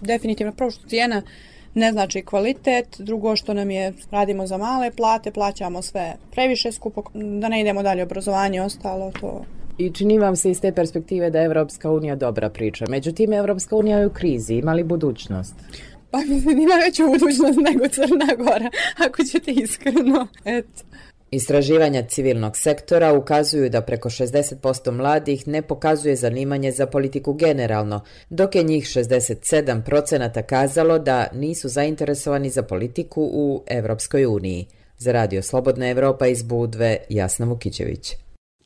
definitivno 0.00 0.52
prvo 0.52 0.70
što 0.70 0.88
cijena 0.88 1.22
ne 1.74 1.92
znači 1.92 2.22
kvalitet, 2.22 2.96
drugo 2.98 3.36
što 3.36 3.54
nam 3.54 3.70
je 3.70 3.92
radimo 4.10 4.46
za 4.46 4.56
male 4.56 4.90
plate, 4.90 5.30
plaćamo 5.30 5.82
sve 5.82 6.14
previše 6.30 6.72
skupo, 6.72 7.02
da 7.14 7.48
ne 7.48 7.60
idemo 7.60 7.82
dalje 7.82 8.02
obrazovanje, 8.02 8.62
ostalo 8.62 9.12
to 9.20 9.44
I 9.78 9.90
čini 9.90 10.18
vam 10.18 10.36
se 10.36 10.50
iz 10.50 10.60
te 10.60 10.72
perspektive 10.72 11.30
da 11.30 11.38
je 11.38 11.44
Evropska 11.44 11.90
unija 11.90 12.16
dobra 12.16 12.50
priča. 12.50 12.84
Međutim, 12.88 13.32
Evropska 13.32 13.76
unija 13.76 13.98
je 13.98 14.06
u 14.06 14.10
krizi. 14.10 14.54
Ima 14.54 14.72
li 14.72 14.84
budućnost? 14.84 15.54
Pa 16.10 16.18
mislim, 16.18 16.58
ima 16.58 16.74
veću 16.74 17.02
budućnost 17.06 17.58
nego 17.72 17.88
Crna 17.88 18.26
Gora, 18.36 18.70
ako 19.06 19.24
ćete 19.24 19.50
iskreno. 19.52 20.26
Eto. 20.44 20.82
Istraživanja 21.34 22.02
civilnog 22.02 22.56
sektora 22.56 23.12
ukazuju 23.12 23.68
da 23.68 23.80
preko 23.80 24.10
60% 24.10 24.90
mladih 24.90 25.48
ne 25.48 25.62
pokazuje 25.62 26.16
zanimanje 26.16 26.72
za 26.72 26.86
politiku 26.86 27.32
generalno, 27.32 28.00
dok 28.30 28.54
je 28.54 28.62
njih 28.62 28.84
67% 28.84 30.42
kazalo 30.42 30.98
da 30.98 31.26
nisu 31.32 31.68
zainteresovani 31.68 32.50
za 32.50 32.62
politiku 32.62 33.22
u 33.32 33.62
Evropskoj 33.66 34.26
uniji. 34.26 34.66
Za 34.98 35.12
Radio 35.12 35.42
Slobodna 35.42 35.88
Evropa 35.88 36.26
iz 36.26 36.42
Budve, 36.42 36.96
Jasna 37.08 37.46
Vukićević. 37.46 38.21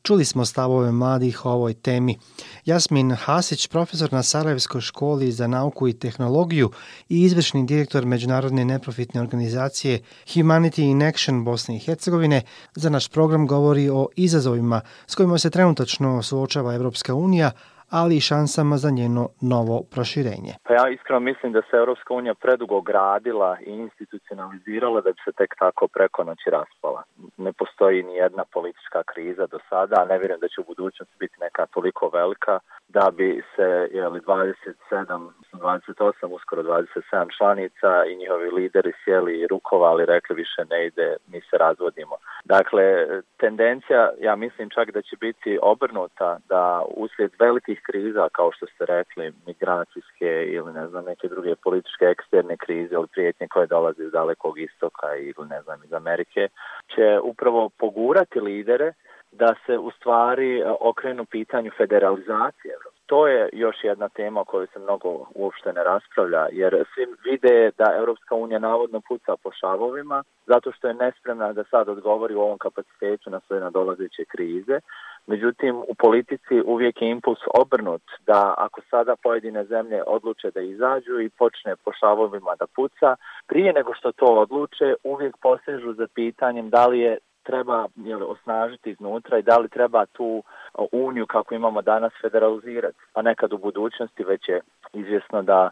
Čuli 0.07 0.25
smo 0.25 0.45
stavove 0.45 0.91
mladih 0.91 1.45
o 1.45 1.49
ovoj 1.51 1.73
temi. 1.73 2.17
Jasmin 2.65 3.11
Hasić, 3.11 3.67
profesor 3.67 4.13
na 4.13 4.23
Sarajevskoj 4.23 4.81
školi 4.81 5.31
za 5.31 5.47
nauku 5.47 5.87
i 5.87 5.93
tehnologiju 5.93 6.71
i 7.09 7.21
izvršni 7.21 7.65
direktor 7.65 8.05
međunarodne 8.05 8.65
neprofitne 8.65 9.21
organizacije 9.21 9.99
Humanity 10.27 10.81
in 10.91 11.03
Action 11.03 11.43
Bosne 11.43 11.75
i 11.75 11.79
Hercegovine, 11.79 12.41
za 12.75 12.89
naš 12.89 13.07
program 13.07 13.47
govori 13.47 13.89
o 13.89 14.07
izazovima 14.15 14.81
s 15.07 15.15
kojima 15.15 15.37
se 15.37 15.49
trenutačno 15.49 16.23
suočava 16.23 16.75
Evropska 16.75 17.15
unija, 17.15 17.51
ali 17.89 18.17
i 18.17 18.21
šansama 18.21 18.77
za 18.77 18.89
njeno 18.89 19.29
novo 19.41 19.83
proširenje. 19.91 20.53
Pa 20.63 20.73
ja 20.73 20.89
iskreno 20.89 21.19
mislim 21.19 21.51
da 21.53 21.61
se 21.61 21.77
Europska 21.77 22.13
unija 22.13 22.33
predugo 22.33 22.81
gradila 22.81 23.57
i 23.65 23.71
institucionalizirala 23.71 25.01
da 25.01 25.11
bi 25.11 25.19
se 25.25 25.31
tek 25.31 25.55
tako 25.59 25.87
preko 25.87 26.23
noći 26.23 26.49
raspala. 26.49 27.03
Ne 27.37 27.53
postoji 27.53 28.03
ni 28.03 28.13
jedna 28.15 28.43
politička 28.53 29.03
kriza 29.03 29.47
do 29.47 29.59
sada, 29.69 29.95
a 30.01 30.05
ne 30.05 30.17
vjerujem 30.17 30.39
da 30.39 30.47
će 30.47 30.61
u 30.61 30.69
budućnosti 30.71 31.15
biti 31.19 31.35
neka 31.39 31.65
toliko 31.65 32.09
velika 32.13 32.59
da 32.89 33.11
bi 33.11 33.43
se 33.55 33.89
jeli, 33.91 34.19
27, 34.19 35.29
28, 35.53 36.27
uskoro 36.27 36.63
27 36.63 37.37
članica 37.37 38.05
i 38.09 38.15
njihovi 38.15 38.49
lideri 38.51 38.93
sjeli 39.03 39.39
i 39.39 39.47
rukovali, 39.47 40.05
rekli 40.05 40.35
više 40.35 40.61
ne 40.69 40.85
ide, 40.85 41.15
mi 41.27 41.41
se 41.41 41.57
razvodimo. 41.57 42.15
Dakle, 42.45 43.07
tendencija, 43.37 44.11
ja 44.19 44.35
mislim 44.35 44.69
čak 44.69 44.91
da 44.91 45.01
će 45.01 45.15
biti 45.15 45.59
obrnuta 45.61 46.37
da 46.49 46.83
uslijed 46.95 47.31
velikih 47.39 47.81
kriza, 47.83 48.29
kao 48.31 48.51
što 48.51 48.65
ste 48.65 48.85
rekli, 48.85 49.33
migracijske 49.47 50.45
ili 50.47 50.73
ne 50.73 50.87
znam, 50.87 51.05
neke 51.05 51.27
druge 51.27 51.55
političke 51.55 52.05
eksterne 52.05 52.57
krize 52.57 52.95
ili 52.95 53.07
prijetnje 53.07 53.47
koje 53.47 53.67
dolaze 53.67 54.03
iz 54.03 54.11
dalekog 54.11 54.59
istoka 54.59 55.15
ili 55.15 55.47
ne 55.49 55.61
znam, 55.61 55.83
iz 55.83 55.93
Amerike, 55.93 56.47
će 56.95 57.19
upravo 57.23 57.69
pogurati 57.69 58.39
lidere 58.39 58.93
da 59.39 59.55
se 59.65 59.77
u 59.77 59.91
stvari 59.91 60.59
e, 60.59 60.65
okrenu 60.79 61.25
pitanju 61.25 61.71
federalizacije 61.77 62.73
To 63.07 63.27
je 63.27 63.49
još 63.53 63.75
jedna 63.83 64.09
tema 64.09 64.41
o 64.41 64.45
kojoj 64.45 64.67
se 64.73 64.79
mnogo 64.79 65.25
uopšte 65.35 65.73
ne 65.73 65.83
raspravlja, 65.83 66.47
jer 66.51 66.85
svi 66.93 67.05
vide 67.25 67.71
da 67.77 67.95
Europska 67.97 68.35
unija 68.35 68.59
navodno 68.59 69.01
puca 69.07 69.35
po 69.43 69.51
šavovima, 69.51 70.23
zato 70.45 70.71
što 70.71 70.87
je 70.87 70.93
nespremna 70.93 71.53
da 71.53 71.63
sad 71.63 71.89
odgovori 71.89 72.35
u 72.35 72.41
ovom 72.41 72.57
kapacitetu 72.57 73.29
na 73.29 73.39
svoje 73.39 73.61
nadolazeće 73.61 74.25
krize. 74.25 74.79
Međutim, 75.27 75.75
u 75.75 75.95
politici 75.95 76.61
uvijek 76.65 77.01
je 77.01 77.09
impuls 77.09 77.39
obrnut 77.53 78.01
da 78.25 78.53
ako 78.57 78.81
sada 78.89 79.15
pojedine 79.23 79.65
zemlje 79.65 80.03
odluče 80.07 80.51
da 80.51 80.61
izađu 80.61 81.19
i 81.19 81.29
počne 81.29 81.75
po 81.75 81.91
šavovima 81.99 82.55
da 82.59 82.67
puca, 82.75 83.15
prije 83.47 83.73
nego 83.73 83.93
što 83.93 84.11
to 84.11 84.25
odluče, 84.25 84.95
uvijek 85.03 85.37
posežu 85.37 85.93
za 85.93 86.07
pitanjem 86.15 86.69
da 86.69 86.87
li 86.87 86.99
je 86.99 87.17
treba 87.47 87.87
jel, 87.95 88.23
osnažiti 88.31 88.91
iznutra 88.91 89.37
i 89.37 89.47
da 89.49 89.57
li 89.57 89.69
treba 89.69 90.05
tu 90.05 90.43
uniju 90.91 91.25
kako 91.25 91.55
imamo 91.55 91.81
danas 91.81 92.13
federalizirati. 92.21 92.97
A 93.13 93.21
nekad 93.21 93.53
u 93.53 93.57
budućnosti 93.57 94.23
već 94.23 94.49
je 94.49 94.61
izvjesno 94.93 95.41
da 95.41 95.69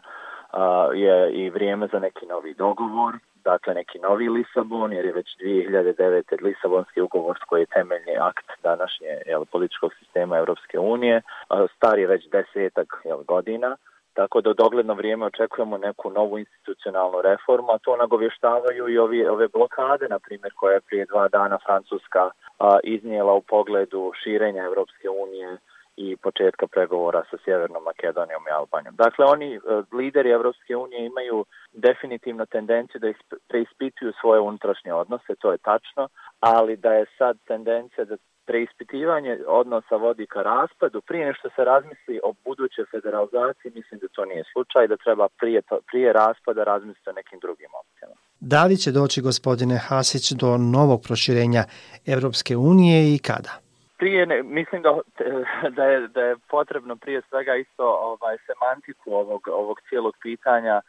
a, 0.52 0.88
je 0.94 1.32
i 1.32 1.50
vrijeme 1.50 1.88
za 1.92 1.98
neki 1.98 2.26
novi 2.26 2.54
dogovor, 2.54 3.14
dakle 3.44 3.74
neki 3.74 3.98
novi 3.98 4.28
Lisabon, 4.28 4.92
jer 4.92 5.04
je 5.04 5.12
već 5.12 5.28
2009. 5.40 6.42
Lisabonski 6.42 7.00
ugovor 7.00 7.38
koji 7.46 7.60
je 7.62 7.74
temeljni 7.76 8.14
akt 8.20 8.48
današnje 8.62 9.12
jel, 9.26 9.44
političkog 9.44 9.92
sistema 9.98 10.38
Europske 10.38 10.78
unije. 10.78 11.22
A, 11.48 11.66
star 11.76 11.98
je 11.98 12.06
već 12.06 12.22
desetak 12.28 13.00
jel, 13.04 13.22
godina. 13.22 13.76
Tako 14.16 14.40
da 14.40 14.50
u 14.50 14.54
dogledno 14.54 14.94
vrijeme 14.94 15.26
očekujemo 15.26 15.78
neku 15.78 16.10
novu 16.10 16.38
institucionalnu 16.38 17.22
reformu, 17.22 17.68
a 17.72 17.78
to 17.78 17.96
nagovještavaju 17.96 18.88
i 18.88 18.98
ovi, 18.98 19.26
ove 19.26 19.48
blokade, 19.48 20.08
na 20.08 20.18
primjer, 20.18 20.52
koje 20.56 20.74
je 20.74 20.80
prije 20.80 21.04
dva 21.04 21.28
dana 21.28 21.58
Francuska 21.66 22.30
a, 22.58 22.78
iznijela 22.84 23.32
u 23.32 23.42
pogledu 23.42 24.12
širenja 24.22 24.62
Evropske 24.62 25.08
unije 25.10 25.56
i 25.96 26.16
početka 26.16 26.66
pregovora 26.66 27.22
sa 27.30 27.36
Sjevernom 27.44 27.82
Makedonijom 27.84 28.44
i 28.48 28.54
Albanijom. 28.58 28.96
Dakle, 28.96 29.24
oni 29.24 29.54
e, 29.54 29.60
lideri 29.92 30.30
Evropske 30.30 30.76
unije 30.76 31.06
imaju 31.06 31.44
definitivno 31.72 32.46
tendenciju 32.46 33.00
da 33.00 33.12
preispituju 33.48 34.12
svoje 34.20 34.40
unutrašnje 34.40 34.92
odnose, 34.94 35.34
to 35.38 35.52
je 35.52 35.58
tačno, 35.58 36.08
ali 36.40 36.76
da 36.76 36.92
je 36.92 37.06
sad 37.18 37.38
tendencija 37.46 38.04
da 38.04 38.16
preispitivanje 38.46 39.38
odnosa 39.46 39.96
vodi 39.96 40.26
ka 40.26 40.42
raspadu, 40.42 41.00
prije 41.00 41.26
nešto 41.26 41.48
se 41.56 41.64
razmisli 41.64 42.20
o 42.24 42.34
budućoj 42.44 42.84
federalizaciji, 42.90 43.72
mislim 43.74 44.00
da 44.00 44.08
to 44.08 44.24
nije 44.24 44.44
slučaj, 44.52 44.88
da 44.88 44.96
treba 44.96 45.28
prije, 45.40 45.62
to, 45.62 45.78
prije 45.90 46.12
raspada 46.12 46.64
razmisliti 46.64 47.10
o 47.10 47.18
nekim 47.20 47.38
drugim 47.38 47.70
opcijama. 47.80 48.14
Da 48.40 48.64
li 48.64 48.76
će 48.76 48.90
doći 48.92 49.20
gospodine 49.20 49.78
Hasić 49.88 50.32
do 50.32 50.56
novog 50.56 51.00
proširenja 51.06 51.62
Evropske 52.06 52.56
unije 52.56 53.14
i 53.14 53.18
kada? 53.18 53.52
Prije, 53.98 54.26
ne, 54.26 54.42
mislim 54.42 54.82
da, 54.82 54.90
da, 55.78 55.84
je, 55.84 56.08
da 56.08 56.20
je 56.20 56.36
potrebno 56.50 56.96
prije 56.96 57.22
svega 57.28 57.56
isto 57.56 57.84
ovaj 58.12 58.36
semantiku 58.46 59.12
ovog, 59.12 59.48
ovog 59.48 59.76
cijelog 59.88 60.14
pitanja 60.22 60.80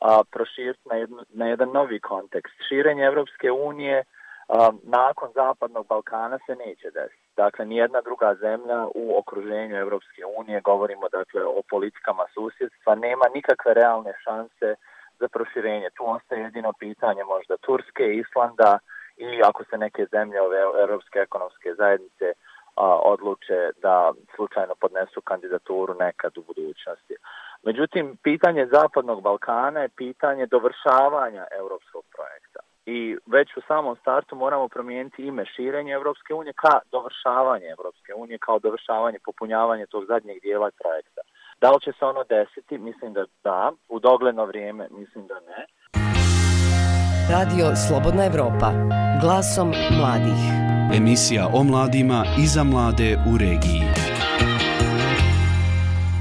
a, 0.00 0.22
proširiti 0.32 0.80
na, 0.90 0.96
na 1.28 1.46
jedan 1.46 1.68
novi 1.68 2.00
kontekst. 2.00 2.54
Širenje 2.68 3.04
Evropske 3.04 3.50
unije 3.50 4.04
um, 4.48 4.80
nakon 4.82 5.28
Zapadnog 5.34 5.86
Balkana 5.86 6.38
se 6.46 6.54
neće 6.66 6.90
desiti. 6.90 7.26
Dakle, 7.36 7.64
nijedna 7.64 8.00
druga 8.00 8.34
zemlja 8.34 8.86
u 8.94 9.18
okruženju 9.18 9.76
Evropske 9.76 10.22
unije, 10.38 10.60
govorimo 10.60 11.08
dakle 11.08 11.42
o 11.44 11.60
politikama 11.70 12.24
susjedstva, 12.34 12.94
nema 12.94 13.26
nikakve 13.34 13.74
realne 13.74 14.12
šanse 14.24 14.68
za 15.20 15.28
proširenje. 15.28 15.88
Tu 15.96 16.10
ostaje 16.10 16.42
jedino 16.42 16.72
pitanje 16.78 17.24
možda 17.24 17.56
Turske, 17.56 18.14
Islanda 18.14 18.78
i 19.16 19.42
ako 19.48 19.64
se 19.64 19.76
neke 19.78 20.06
zemlje 20.12 20.40
ove 20.40 20.58
Evropske 20.84 21.18
ekonomske 21.18 21.74
zajednice 21.74 22.32
a, 22.76 22.98
odluče 23.12 23.70
da 23.82 24.12
slučajno 24.36 24.74
podnesu 24.80 25.20
kandidaturu 25.20 25.94
nekad 25.94 26.38
u 26.38 26.42
budućnosti. 26.42 27.14
Međutim, 27.62 28.16
pitanje 28.22 28.66
Zapadnog 28.66 29.22
Balkana 29.22 29.80
je 29.80 29.96
pitanje 29.96 30.46
dovršavanja 30.46 31.44
evropskog 31.60 32.04
projekta 32.16 32.60
i 32.86 33.16
već 33.26 33.56
u 33.56 33.60
samom 33.68 33.96
startu 34.00 34.36
moramo 34.36 34.68
promijeniti 34.68 35.22
ime 35.22 35.44
širenje 35.56 35.92
Evropske 35.92 36.34
unije 36.34 36.52
ka 36.52 36.78
dovršavanje 36.92 37.66
Evropske 37.66 38.14
unije, 38.16 38.38
kao 38.38 38.58
dovršavanje, 38.58 39.18
popunjavanje 39.24 39.86
tog 39.86 40.04
zadnjeg 40.04 40.40
dijela 40.40 40.70
projekta. 40.80 41.20
Da 41.60 41.70
li 41.70 41.80
će 41.80 41.92
se 41.98 42.04
ono 42.04 42.24
desiti? 42.24 42.78
Mislim 42.78 43.12
da 43.12 43.24
da. 43.44 43.72
U 43.88 43.98
dogledno 44.00 44.44
vrijeme 44.44 44.88
mislim 44.90 45.26
da 45.26 45.34
ne. 45.34 45.60
Radio 47.34 47.66
Slobodna 47.88 48.24
Evropa. 48.24 48.68
Glasom 49.22 49.68
mladih. 49.98 50.40
Emisija 50.98 51.44
o 51.54 51.64
mladima 51.64 52.24
i 52.42 52.46
za 52.46 52.64
mlade 52.64 53.16
u 53.30 53.32
regiji. 53.38 53.82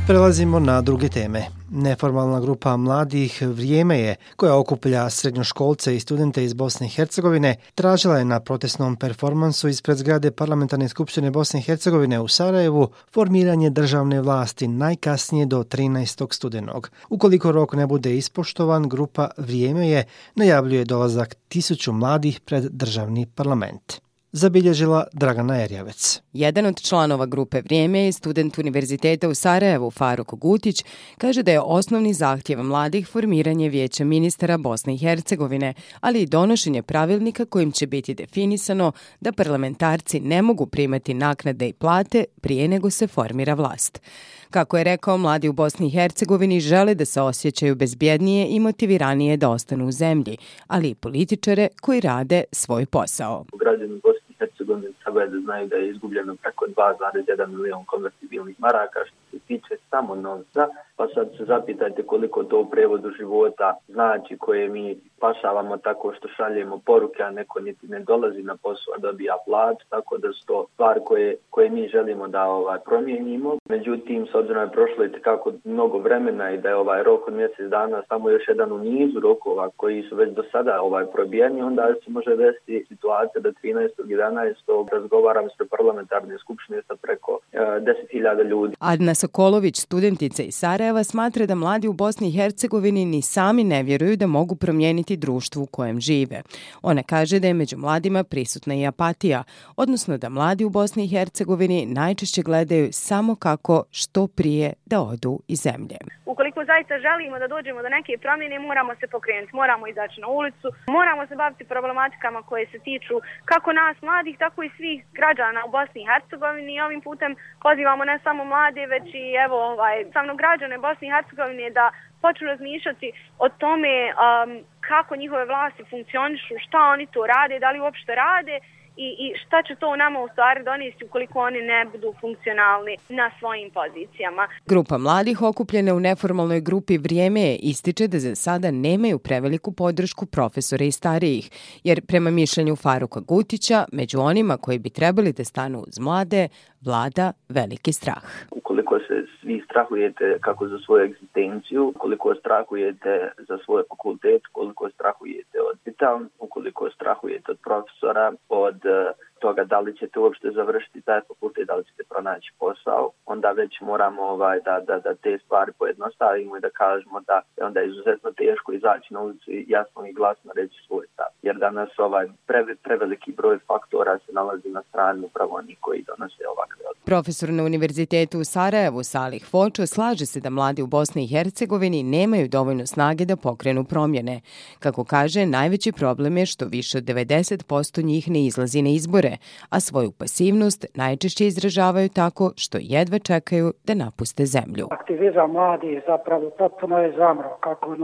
Prelazimo 0.07 0.59
na 0.59 0.81
druge 0.81 1.09
teme. 1.09 1.54
Neformalna 1.71 2.39
grupa 2.39 2.77
mladih 2.77 3.41
Vrijeme 3.41 3.99
je, 3.99 4.15
koja 4.35 4.55
okuplja 4.55 5.09
srednjoškolce 5.09 5.95
i 5.95 5.99
studente 5.99 6.43
iz 6.43 6.53
Bosne 6.53 6.87
i 6.87 6.89
Hercegovine, 6.89 7.55
tražila 7.75 8.17
je 8.17 8.25
na 8.25 8.39
protestnom 8.39 8.95
performansu 8.95 9.67
ispred 9.67 9.97
zgrade 9.97 10.31
Parlamentarne 10.31 10.89
skupštine 10.89 11.31
Bosne 11.31 11.59
i 11.59 11.63
Hercegovine 11.63 12.19
u 12.19 12.27
Sarajevu 12.27 12.87
formiranje 13.13 13.69
državne 13.69 14.21
vlasti 14.21 14.67
najkasnije 14.67 15.45
do 15.45 15.63
13. 15.63 16.33
studenog. 16.33 16.89
Ukoliko 17.09 17.51
rok 17.51 17.73
ne 17.73 17.87
bude 17.87 18.17
ispoštovan, 18.17 18.89
grupa 18.89 19.29
Vrijeme 19.37 19.89
je 19.89 20.03
najavljuje 20.35 20.85
dolazak 20.85 21.35
tisuću 21.47 21.93
mladih 21.93 22.39
pred 22.39 22.63
državni 22.63 23.25
parlament 23.25 24.04
zabilježila 24.35 25.07
Dragana 25.13 25.61
Erjavec. 25.63 26.21
Jedan 26.33 26.65
od 26.65 26.81
članova 26.81 27.25
grupe 27.25 27.61
Vrijeme 27.61 27.99
je 27.99 28.11
student 28.11 28.57
Univerziteta 28.57 29.29
u 29.29 29.35
Sarajevu, 29.35 29.91
Faruk 29.91 30.33
Gutić, 30.33 30.83
kaže 31.17 31.43
da 31.43 31.51
je 31.51 31.61
osnovni 31.61 32.13
zahtjev 32.13 32.63
mladih 32.63 33.07
formiranje 33.07 33.69
vijeća 33.69 34.03
ministara 34.03 34.57
Bosne 34.57 34.93
i 34.93 34.97
Hercegovine, 34.97 35.73
ali 36.01 36.21
i 36.21 36.25
donošenje 36.25 36.81
pravilnika 36.81 37.45
kojim 37.45 37.71
će 37.71 37.87
biti 37.87 38.13
definisano 38.13 38.91
da 39.19 39.31
parlamentarci 39.31 40.19
ne 40.19 40.41
mogu 40.41 40.65
primati 40.65 41.13
naknade 41.13 41.67
i 41.67 41.73
plate 41.73 42.23
prije 42.41 42.67
nego 42.67 42.89
se 42.89 43.07
formira 43.07 43.53
vlast. 43.53 44.01
Kako 44.49 44.77
je 44.77 44.83
rekao, 44.83 45.17
mladi 45.17 45.49
u 45.49 45.53
Bosni 45.53 45.87
i 45.87 45.91
Hercegovini 45.91 46.59
žele 46.59 46.95
da 46.95 47.05
se 47.05 47.21
osjećaju 47.21 47.75
bezbjednije 47.75 48.47
i 48.49 48.59
motiviranije 48.59 49.37
da 49.37 49.49
ostanu 49.49 49.87
u 49.87 49.91
zemlji, 49.91 50.37
ali 50.67 50.89
i 50.89 50.95
političare 50.95 51.67
koji 51.81 52.01
rade 52.01 52.43
svoj 52.51 52.85
posao. 52.85 53.45
Građani 53.59 53.99
Bosne 54.03 54.24
Hercegovine 54.39 54.87
treba 55.03 55.25
da 55.25 55.39
znaju 55.39 55.67
da 55.67 55.75
je 55.75 55.89
izgubljeno 55.89 56.35
preko 56.35 56.65
2,1 56.65 57.47
milion 57.47 57.85
konvertibilnih 57.85 58.59
maraka 58.59 58.99
što 59.05 59.24
se 59.31 59.39
tiče 59.39 59.75
samo 59.89 60.15
novca, 60.15 60.67
pa 60.95 61.07
sad 61.07 61.27
se 61.37 61.45
zapitajte 61.45 62.03
koliko 62.03 62.43
to 62.43 62.59
u 62.59 62.69
prevodu 62.69 63.11
života 63.17 63.73
znači 63.87 64.37
koje 64.37 64.69
mi 64.69 64.97
pašavamo 65.19 65.77
tako 65.77 66.13
što 66.17 66.27
šaljemo 66.27 66.79
poruke, 66.85 67.23
a 67.23 67.31
neko 67.31 67.59
niti 67.59 67.87
ne 67.87 67.99
dolazi 67.99 68.43
na 68.43 68.55
posao, 68.55 68.93
a 68.95 68.99
dobija 68.99 69.37
plać, 69.45 69.77
tako 69.89 70.17
da 70.17 70.33
su 70.33 70.45
to 70.45 70.65
stvar 70.73 70.99
koje, 71.05 71.35
koje 71.49 71.69
mi 71.69 71.87
želimo 71.87 72.27
da 72.27 72.43
ovaj 72.43 72.79
promijenimo. 72.79 73.57
Međutim, 73.69 74.27
s 74.31 74.35
obzirom 74.35 74.63
je 74.63 74.71
prošlo 74.71 75.05
i 75.05 75.21
kako 75.21 75.51
mnogo 75.63 75.97
vremena 75.97 76.51
i 76.51 76.57
da 76.57 76.69
je 76.69 76.75
ovaj 76.75 77.03
rok 77.03 77.27
od 77.27 77.33
mjesec 77.33 77.69
dana 77.69 78.01
samo 78.07 78.29
još 78.29 78.43
jedan 78.47 78.71
u 78.71 78.77
nizu 78.77 79.19
rokova 79.19 79.69
koji 79.77 80.03
su 80.09 80.15
već 80.15 80.29
do 80.35 80.43
sada 80.51 80.81
ovaj 80.81 81.05
probijeni, 81.05 81.61
onda 81.61 81.93
se 82.03 82.11
može 82.11 82.35
desiti 82.35 82.85
situacija 82.89 83.41
da 83.41 83.49
13. 83.51 83.89
11. 83.97 84.91
razgovaram 84.91 85.49
s 85.49 85.69
parlamentarne 85.69 86.37
skupštine 86.37 86.81
sa 86.87 86.95
preko 87.01 87.39
eh, 87.51 87.59
e, 87.59 87.79
10.000 88.13 88.43
ljudi. 88.43 88.75
Adna 88.79 89.14
Sokolović, 89.15 89.79
studentica 89.79 90.43
iz 90.43 90.55
Sarajeva, 90.55 91.03
smatra 91.03 91.45
da 91.45 91.55
mladi 91.55 91.87
u 91.87 91.93
Bosni 91.93 92.27
i 92.27 92.31
Hercegovini 92.31 93.05
ni 93.05 93.21
sami 93.21 93.63
ne 93.63 93.83
vjeruju 93.83 94.17
da 94.17 94.27
mogu 94.27 94.55
promijeniti 94.55 95.17
društvu 95.17 95.63
u 95.63 95.65
kojem 95.65 96.01
žive. 96.01 96.41
Ona 96.81 97.03
kaže 97.03 97.39
da 97.39 97.47
je 97.47 97.53
među 97.53 97.77
mladima 97.77 98.23
prisutna 98.23 98.75
i 98.75 98.85
apatija, 98.85 99.43
odnosno 99.75 100.17
da 100.17 100.29
mladi 100.29 100.65
u 100.65 100.69
Bosni 100.69 101.05
i 101.05 101.07
Hercegovini 101.07 101.85
najčešće 101.85 102.41
gledaju 102.41 102.89
samo 102.93 103.35
kako 103.35 103.83
što 103.91 104.27
prije 104.27 104.73
da 104.91 104.97
odu 105.11 105.33
iz 105.47 105.59
zemlje. 105.67 105.97
Ukoliko 106.25 106.65
zaista 106.65 106.99
želimo 106.99 107.39
da 107.39 107.47
dođemo 107.47 107.81
do 107.81 107.89
neke 107.89 108.17
promjene, 108.17 108.59
moramo 108.59 108.95
se 108.95 109.07
pokrenuti, 109.07 109.55
moramo 109.55 109.87
izaći 109.87 110.21
na 110.21 110.27
ulicu, 110.27 110.67
moramo 110.87 111.27
se 111.27 111.35
baviti 111.35 111.71
problematikama 111.73 112.41
koje 112.49 112.65
se 112.71 112.79
tiču 112.79 113.15
kako 113.45 113.73
nas 113.73 114.01
mladih, 114.01 114.37
tako 114.37 114.63
i 114.63 114.73
svih 114.77 115.05
građana 115.19 115.59
u 115.65 115.69
Bosni 115.69 116.01
i 116.01 116.07
Hercegovini 116.11 116.73
i 116.73 116.81
ovim 116.81 117.01
putem 117.01 117.35
pozivamo 117.61 118.03
ne 118.05 118.19
samo 118.23 118.45
mlade, 118.45 118.85
već 118.85 119.07
i 119.13 119.25
evo, 119.45 119.57
ovaj, 119.71 120.05
samo 120.13 120.35
građane 120.35 120.77
Bosne 120.77 121.07
i 121.07 121.11
Hercegovine 121.15 121.69
da 121.69 121.85
počnu 122.21 122.47
razmišljati 122.47 123.07
o 123.45 123.49
tome 123.49 123.95
um, 124.13 124.63
kako 124.89 125.15
njihove 125.15 125.45
vlasti 125.45 125.83
funkcionišu, 125.89 126.53
šta 126.67 126.79
oni 126.93 127.05
to 127.13 127.21
rade, 127.33 127.59
da 127.59 127.71
li 127.71 127.79
uopšte 127.79 128.15
rade 128.15 128.59
i, 128.97 129.07
i 129.23 129.27
šta 129.45 129.63
će 129.67 129.75
to 129.75 129.95
nama 129.95 130.19
u 130.19 130.27
stvari 130.31 130.63
donijeti 130.63 131.05
ukoliko 131.05 131.39
oni 131.39 131.61
ne 131.61 131.85
budu 131.91 132.13
funkcionalni 132.21 132.97
na 133.09 133.31
svojim 133.39 133.71
pozicijama. 133.71 134.47
Grupa 134.65 134.97
mladih 134.97 135.41
okupljene 135.41 135.93
u 135.93 135.99
neformalnoj 135.99 136.61
grupi 136.61 136.97
Vrijeme 136.97 137.41
je 137.41 137.55
ističe 137.55 138.07
da 138.07 138.19
za 138.19 138.35
sada 138.35 138.71
nemaju 138.71 139.19
preveliku 139.19 139.71
podršku 139.71 140.25
profesora 140.25 140.85
i 140.85 140.91
starijih, 140.91 141.49
jer 141.83 142.05
prema 142.05 142.29
mišljenju 142.31 142.75
Faruka 142.75 143.19
Gutića, 143.19 143.85
među 143.91 144.19
onima 144.19 144.57
koji 144.57 144.79
bi 144.79 144.89
trebali 144.89 145.33
da 145.33 145.43
stanu 145.43 145.79
uz 145.87 145.99
mlade, 145.99 146.47
vlada 146.85 147.33
veliki 147.49 147.93
strah. 147.93 148.23
Ukoliko 148.51 148.99
se 148.99 149.25
svi 149.41 149.61
strahujete 149.65 150.37
kako 150.41 150.67
za 150.67 150.77
svoju 150.85 151.03
egzistenciju, 151.03 151.93
koliko 151.97 152.35
strahujete 152.35 153.31
za 153.47 153.57
svoj 153.65 153.83
fakultet, 153.89 154.41
koliko 154.51 154.89
strahujete 154.89 155.57
od 155.69 155.77
pita, 155.83 156.19
ukoliko 156.39 156.89
strahujete 156.89 157.51
od 157.51 157.57
profesora, 157.63 158.33
od 158.49 158.85
eh, 158.85 159.11
toga 159.39 159.63
da 159.63 159.79
li 159.79 159.97
ćete 159.97 160.19
uopšte 160.19 160.51
završiti 160.51 161.01
taj 161.01 161.21
fakultet, 161.27 161.67
da 161.67 161.75
li 161.75 161.83
ćete 161.83 162.03
pronaći 162.09 162.53
posao, 162.59 163.11
onda 163.25 163.51
već 163.51 163.81
moramo 163.81 164.21
ovaj, 164.21 164.59
da, 164.65 164.79
da, 164.87 164.99
da 164.99 165.15
te 165.15 165.37
stvari 165.45 165.71
pojednostavimo 165.79 166.57
i 166.57 166.59
da 166.59 166.69
kažemo 166.69 167.19
da 167.27 167.41
je 167.57 167.65
onda 167.65 167.81
izuzetno 167.81 168.31
teško 168.31 168.71
izaći 168.71 169.13
na 169.13 169.21
ulicu 169.21 169.51
i 169.51 169.65
jasno 169.67 170.05
i 170.05 170.13
glasno 170.13 170.51
reći 170.55 170.83
svoj 170.87 171.05
stav. 171.13 171.27
Jer 171.41 171.55
danas 171.55 171.99
ovaj 171.99 172.27
pre, 172.47 172.65
preveliki 172.83 173.31
broj 173.31 173.59
faktora 173.67 174.17
se 174.17 174.31
nalazi 174.33 174.69
na 174.69 174.81
strani 174.89 175.25
upravo 175.25 175.55
oni 175.55 175.75
koji 175.79 176.05
donose 176.07 176.43
ovakve. 176.47 176.84
Profesor 177.05 177.49
na 177.49 177.63
Univerzitetu 177.63 178.39
u 178.39 178.43
Sarajevu, 178.43 179.03
Salih 179.03 179.45
Fočo, 179.51 179.85
slaže 179.85 180.25
se 180.25 180.39
da 180.39 180.49
mladi 180.49 180.81
u 180.81 180.87
Bosni 180.87 181.23
i 181.23 181.27
Hercegovini 181.27 182.03
nemaju 182.03 182.47
dovoljno 182.47 182.85
snage 182.85 183.25
da 183.25 183.35
pokrenu 183.35 183.83
promjene. 183.83 184.41
Kako 184.79 185.03
kaže, 185.03 185.45
najveći 185.45 185.91
problem 185.91 186.37
je 186.37 186.45
što 186.45 186.65
više 186.65 186.97
od 186.97 187.03
90% 187.03 188.03
njih 188.05 188.29
ne 188.29 188.45
izlazi 188.45 188.81
na 188.81 188.89
izbore, 188.89 189.37
a 189.69 189.79
svoju 189.79 190.11
pasivnost 190.11 190.85
najčešće 190.95 191.47
izražavaju 191.47 192.09
tako 192.09 192.51
što 192.55 192.77
jedva 192.81 193.19
čekaju 193.19 193.73
da 193.83 193.93
napuste 193.93 194.45
zemlju. 194.45 194.87
Aktivizam 194.91 195.51
mladi 195.51 196.01
zapravo 196.07 196.49
potpuno 196.57 196.97
je 196.97 197.13
zamro 197.17 197.57
kako 197.63 197.95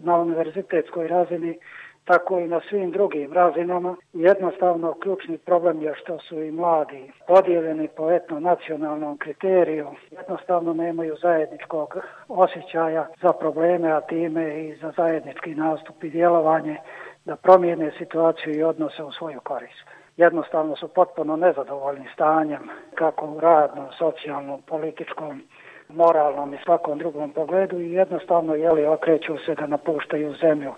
na 0.00 0.14
univerzitetskoj 0.16 1.08
razini, 1.08 1.58
tako 2.06 2.38
i 2.38 2.48
na 2.48 2.60
svim 2.68 2.90
drugim 2.90 3.32
razinama. 3.32 3.96
Jednostavno, 4.12 4.94
ključni 4.94 5.38
problem 5.38 5.82
je 5.82 5.94
što 5.94 6.18
su 6.18 6.42
i 6.42 6.50
mladi 6.50 7.12
podijeljeni 7.26 7.88
po 7.88 8.10
etno-nacionalnom 8.10 9.18
kriteriju. 9.18 9.86
Jednostavno 10.10 10.74
nemaju 10.74 11.16
zajedničkog 11.22 11.98
osjećaja 12.28 13.06
za 13.22 13.32
probleme, 13.32 13.92
a 13.92 14.00
time 14.00 14.66
i 14.66 14.76
za 14.76 14.92
zajednički 14.96 15.54
nastup 15.54 16.04
i 16.04 16.10
djelovanje 16.10 16.76
da 17.24 17.36
promijene 17.36 17.92
situaciju 17.98 18.54
i 18.54 18.62
odnose 18.62 19.02
u 19.02 19.12
svoju 19.12 19.40
korist 19.40 19.86
jednostavno 20.16 20.76
su 20.76 20.88
potpuno 20.88 21.36
nezadovoljni 21.36 22.06
stanjem 22.14 22.68
kako 22.94 23.26
u 23.26 23.40
radnom, 23.40 23.86
socijalnom, 23.98 24.62
političkom, 24.62 25.42
moralnom 25.88 26.54
i 26.54 26.58
svakom 26.64 26.98
drugom 26.98 27.30
pogledu 27.30 27.80
i 27.80 27.92
jednostavno 27.92 28.54
jeli 28.54 28.86
okreću 28.86 29.36
se 29.46 29.54
da 29.54 29.66
napuštaju 29.66 30.34
zemlju 30.34 30.72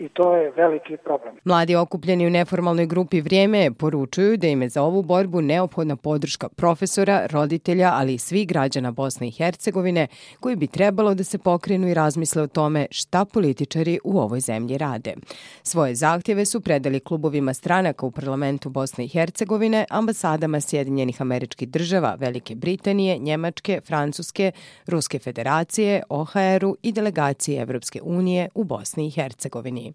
i 0.00 0.08
to 0.08 0.36
je 0.36 0.50
veliki 0.50 0.96
problem. 1.04 1.34
Mladi 1.44 1.76
okupljeni 1.76 2.26
u 2.26 2.30
neformalnoj 2.30 2.86
grupi 2.86 3.20
Vrijeme 3.20 3.70
poručuju 3.78 4.36
da 4.36 4.46
im 4.46 4.62
je 4.62 4.68
za 4.68 4.82
ovu 4.82 5.02
borbu 5.02 5.40
neophodna 5.40 5.96
podrška 5.96 6.48
profesora, 6.48 7.26
roditelja, 7.30 7.92
ali 7.94 8.14
i 8.14 8.18
svih 8.18 8.48
građana 8.48 8.90
Bosne 8.90 9.28
i 9.28 9.30
Hercegovine 9.30 10.06
koji 10.40 10.56
bi 10.56 10.66
trebalo 10.66 11.14
da 11.14 11.24
se 11.24 11.38
pokrenu 11.38 11.88
i 11.88 11.94
razmisle 11.94 12.42
o 12.42 12.46
tome 12.46 12.86
šta 12.90 13.24
političari 13.24 13.98
u 14.04 14.18
ovoj 14.18 14.40
zemlji 14.40 14.78
rade. 14.78 15.14
Svoje 15.62 15.94
zahtjeve 15.94 16.44
su 16.44 16.60
predali 16.60 17.00
klubovima 17.00 17.54
stranaka 17.54 18.06
u 18.06 18.10
parlamentu 18.10 18.70
Bosne 18.70 19.04
i 19.04 19.08
Hercegovine, 19.08 19.84
ambasadama 19.90 20.60
Sjedinjenih 20.60 21.22
američkih 21.22 21.68
država, 21.68 22.14
Velike 22.18 22.54
Britanije, 22.54 23.18
Njemačke, 23.18 23.80
Francuske, 23.86 24.52
Ruske 24.86 25.18
federacije, 25.18 26.02
OHR-u 26.08 26.76
i 26.82 26.92
delegacije 26.92 27.62
Evropske 27.62 28.00
unije 28.02 28.48
u 28.54 28.64
Bosni 28.64 29.06
i 29.06 29.10
Hercegovini. 29.10 29.89